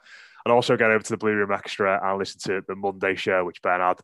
And 0.45 0.51
also 0.53 0.77
get 0.77 0.89
over 0.89 1.03
to 1.03 1.09
the 1.09 1.17
Blue 1.17 1.33
Room 1.33 1.51
Extra 1.51 1.99
and 2.01 2.17
listen 2.17 2.39
to 2.45 2.63
the 2.67 2.75
Monday 2.75 3.15
show, 3.15 3.43
which 3.43 3.61
Ben 3.61 3.81
had 3.81 3.99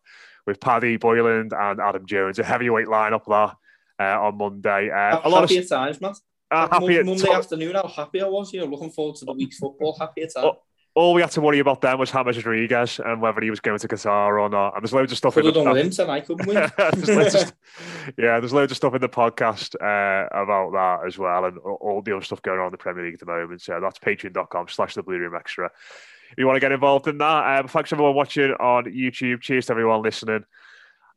with 0.46 0.60
Paddy 0.60 0.98
Boyland 0.98 1.54
and 1.54 1.80
Adam 1.80 2.06
Jones. 2.06 2.39
A 2.39 2.44
heavyweight 2.44 2.88
lineup 2.88 3.26
there 3.26 3.56
uh, 4.06 4.22
on 4.22 4.38
Monday. 4.38 4.89
Uh, 4.89 5.22
a 5.24 5.30
lot 5.30 5.50
of 5.50 5.70
times, 5.70 6.02
Matt. 6.02 6.17
Uh, 6.52 6.68
happy 6.70 7.02
Monday 7.02 7.24
t- 7.24 7.32
afternoon, 7.32 7.76
how 7.76 7.88
happy 7.88 8.22
I 8.22 8.28
was. 8.28 8.52
You 8.52 8.60
know, 8.60 8.66
looking 8.66 8.90
forward 8.90 9.16
to 9.18 9.26
the 9.26 9.32
week's 9.32 9.58
football. 9.58 9.96
Happy 9.98 10.24
at 10.24 10.32
all. 10.36 10.66
All 10.94 11.14
we 11.14 11.22
had 11.22 11.32
to 11.32 11.42
worry 11.42 11.60
about 11.60 11.80
then 11.80 11.98
was 11.98 12.12
James 12.12 12.36
Rodriguez 12.36 13.00
and 13.00 13.22
whether 13.22 13.40
he 13.40 13.50
was 13.50 13.62
going 13.62 13.80
to 13.80 13.88
Qatar 13.88 14.42
or 14.42 14.50
not. 14.50 14.76
And 14.76 14.84
there's 14.84 14.92
loads 14.92 15.14
of 15.14 15.18
stuff 15.18 15.36
Could 15.36 15.46
in 15.46 15.54
the 15.54 15.64
done 15.64 15.72
with 15.72 15.86
him 15.86 15.90
tonight, 15.90 16.26
couldn't 16.26 16.46
we? 16.46 16.54
there's 17.06 17.36
of, 17.36 17.54
yeah, 18.18 18.42
there's 18.42 18.52
loads 18.52 18.74
of 18.74 18.76
stuff 18.76 18.94
in 18.94 19.00
the 19.00 19.08
podcast 19.08 19.76
uh, 19.76 20.28
about 20.38 20.74
that 20.74 21.08
as 21.08 21.18
well, 21.18 21.46
and 21.46 21.58
all 21.60 22.02
the 22.02 22.14
other 22.14 22.26
stuff 22.26 22.42
going 22.42 22.60
on 22.60 22.66
in 22.66 22.72
the 22.72 22.78
Premier 22.78 23.06
League 23.06 23.14
at 23.14 23.22
the 23.22 23.26
moment. 23.26 23.62
So 23.62 23.80
that's 23.80 24.00
patreon.com 24.00 24.68
slash 24.68 24.96
the 24.96 25.04
Blue 25.04 25.18
Room 25.18 25.34
Extra. 25.34 25.72
If 26.32 26.38
you 26.38 26.46
want 26.46 26.58
to 26.58 26.62
get 26.62 26.74
involved 26.74 27.08
in 27.08 27.18
that, 27.20 27.60
um, 27.60 27.70
thanks 27.70 27.94
everyone 27.94 28.14
watching 28.14 28.52
on 28.52 28.84
YouTube. 28.86 29.40
Cheers 29.40 29.68
to 29.68 29.72
everyone 29.72 30.02
listening 30.02 30.44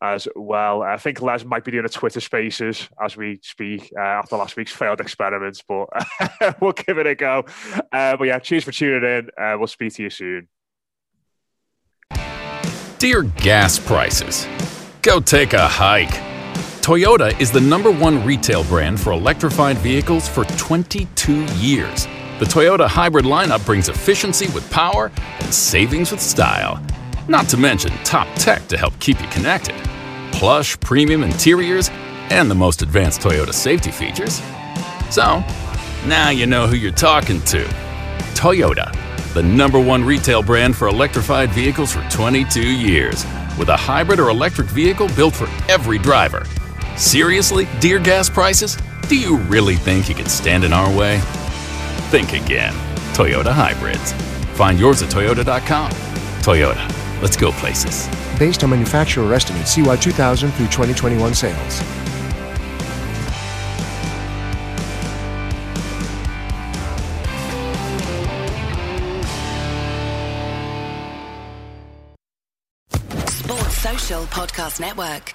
as 0.03 0.29
well. 0.37 0.83
I 0.83 0.97
think 0.97 1.21
Les 1.23 1.45
might 1.45 1.65
be 1.65 1.73
doing 1.73 1.85
a 1.85 1.89
Twitter 1.89 2.21
Spaces 2.21 2.89
as 3.03 3.17
we 3.17 3.41
speak 3.43 3.93
uh, 3.97 4.03
after 4.03 4.37
last 4.37 4.57
week's 4.57 4.73
failed 4.73 5.01
experiments, 5.01 5.63
but 5.67 5.89
we'll 6.61 6.73
give 6.73 6.99
it 6.99 7.07
a 7.07 7.15
go. 7.15 7.45
Uh, 7.93 8.17
but 8.17 8.25
yeah, 8.25 8.39
cheers 8.39 8.65
for 8.65 8.73
tuning 8.73 9.03
in. 9.03 9.31
Uh, 9.43 9.57
we'll 9.59 9.67
speak 9.67 9.95
to 9.95 10.03
you 10.03 10.11
soon. 10.11 10.49
Dear 12.99 13.23
gas 13.23 13.79
prices, 13.79 14.47
go 15.03 15.21
take 15.21 15.53
a 15.53 15.69
hike. 15.69 16.35
Toyota 16.81 17.39
is 17.41 17.51
the 17.51 17.61
number 17.61 17.91
one 17.91 18.25
retail 18.25 18.63
brand 18.65 19.01
for 19.01 19.13
electrified 19.13 19.79
vehicles 19.79 20.29
for 20.29 20.45
22 20.45 21.45
years. 21.57 22.07
The 22.41 22.45
Toyota 22.45 22.87
hybrid 22.87 23.25
lineup 23.25 23.65
brings 23.65 23.89
efficiency 23.89 24.49
with 24.49 24.71
power 24.71 25.11
and 25.41 25.55
savings 25.55 26.11
with 26.11 26.21
style. 26.21 26.83
Not 27.29 27.49
to 27.49 27.57
mention 27.57 27.91
top 28.05 28.29
tech 28.37 28.67
to 28.69 28.77
help 28.77 28.99
keep 29.01 29.21
you 29.21 29.29
connected 29.29 29.77
plush 30.35 30.79
premium 30.81 31.23
interiors, 31.23 31.91
and 32.31 32.51
the 32.51 32.55
most 32.55 32.83
advanced 32.83 33.21
Toyota 33.21 33.55
safety 33.55 33.91
features. 33.91 34.43
So, 35.11 35.45
Now 36.07 36.29
you 36.29 36.45
know 36.45 36.67
who 36.67 36.77
you're 36.77 36.93
talking 36.93 37.41
to. 37.43 37.65
Toyota, 38.35 38.93
the 39.33 39.43
number 39.43 39.81
one 39.81 40.05
retail 40.05 40.43
brand 40.43 40.77
for 40.77 40.89
electrified 40.89 41.51
vehicles 41.51 41.93
for 41.93 42.03
22 42.11 42.61
years, 42.61 43.25
with 43.59 43.69
a 43.69 43.77
hybrid 43.77 44.21
or 44.21 44.29
electric 44.29 44.67
vehicle 44.67 45.09
built 45.17 45.35
for 45.35 45.49
every 45.71 45.99
driver. 45.99 46.45
Seriously, 46.97 47.67
dear 47.81 47.99
gas 47.99 48.29
prices? 48.29 48.77
Do 49.09 49.17
you 49.17 49.39
really 49.39 49.77
think 49.77 50.09
you 50.09 50.15
could 50.15 50.31
stand 50.31 50.65
in 50.65 50.73
our 50.73 50.95
way? 50.95 51.21
Think 52.11 52.33
again. 52.35 52.75
Toyota 53.15 53.53
Hybrids. 53.53 54.13
Find 54.59 54.79
yours 54.79 55.01
at 55.03 55.09
Toyota.com. 55.11 55.91
Toyota, 56.43 57.04
let's 57.25 57.39
go 57.39 57.51
places. 57.53 58.07
Based 58.39 58.63
on 58.63 58.71
manufacturer 58.71 59.33
estimates, 59.33 59.75
CY 59.75 59.97
2000 59.97 60.53
through 60.53 60.67
2021 60.67 61.35
sales. 61.35 61.75
Sports 73.27 73.79
Social 73.79 74.25
Podcast 74.25 74.81
Network. 74.81 75.35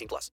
18 0.00 0.08
plus. 0.08 0.30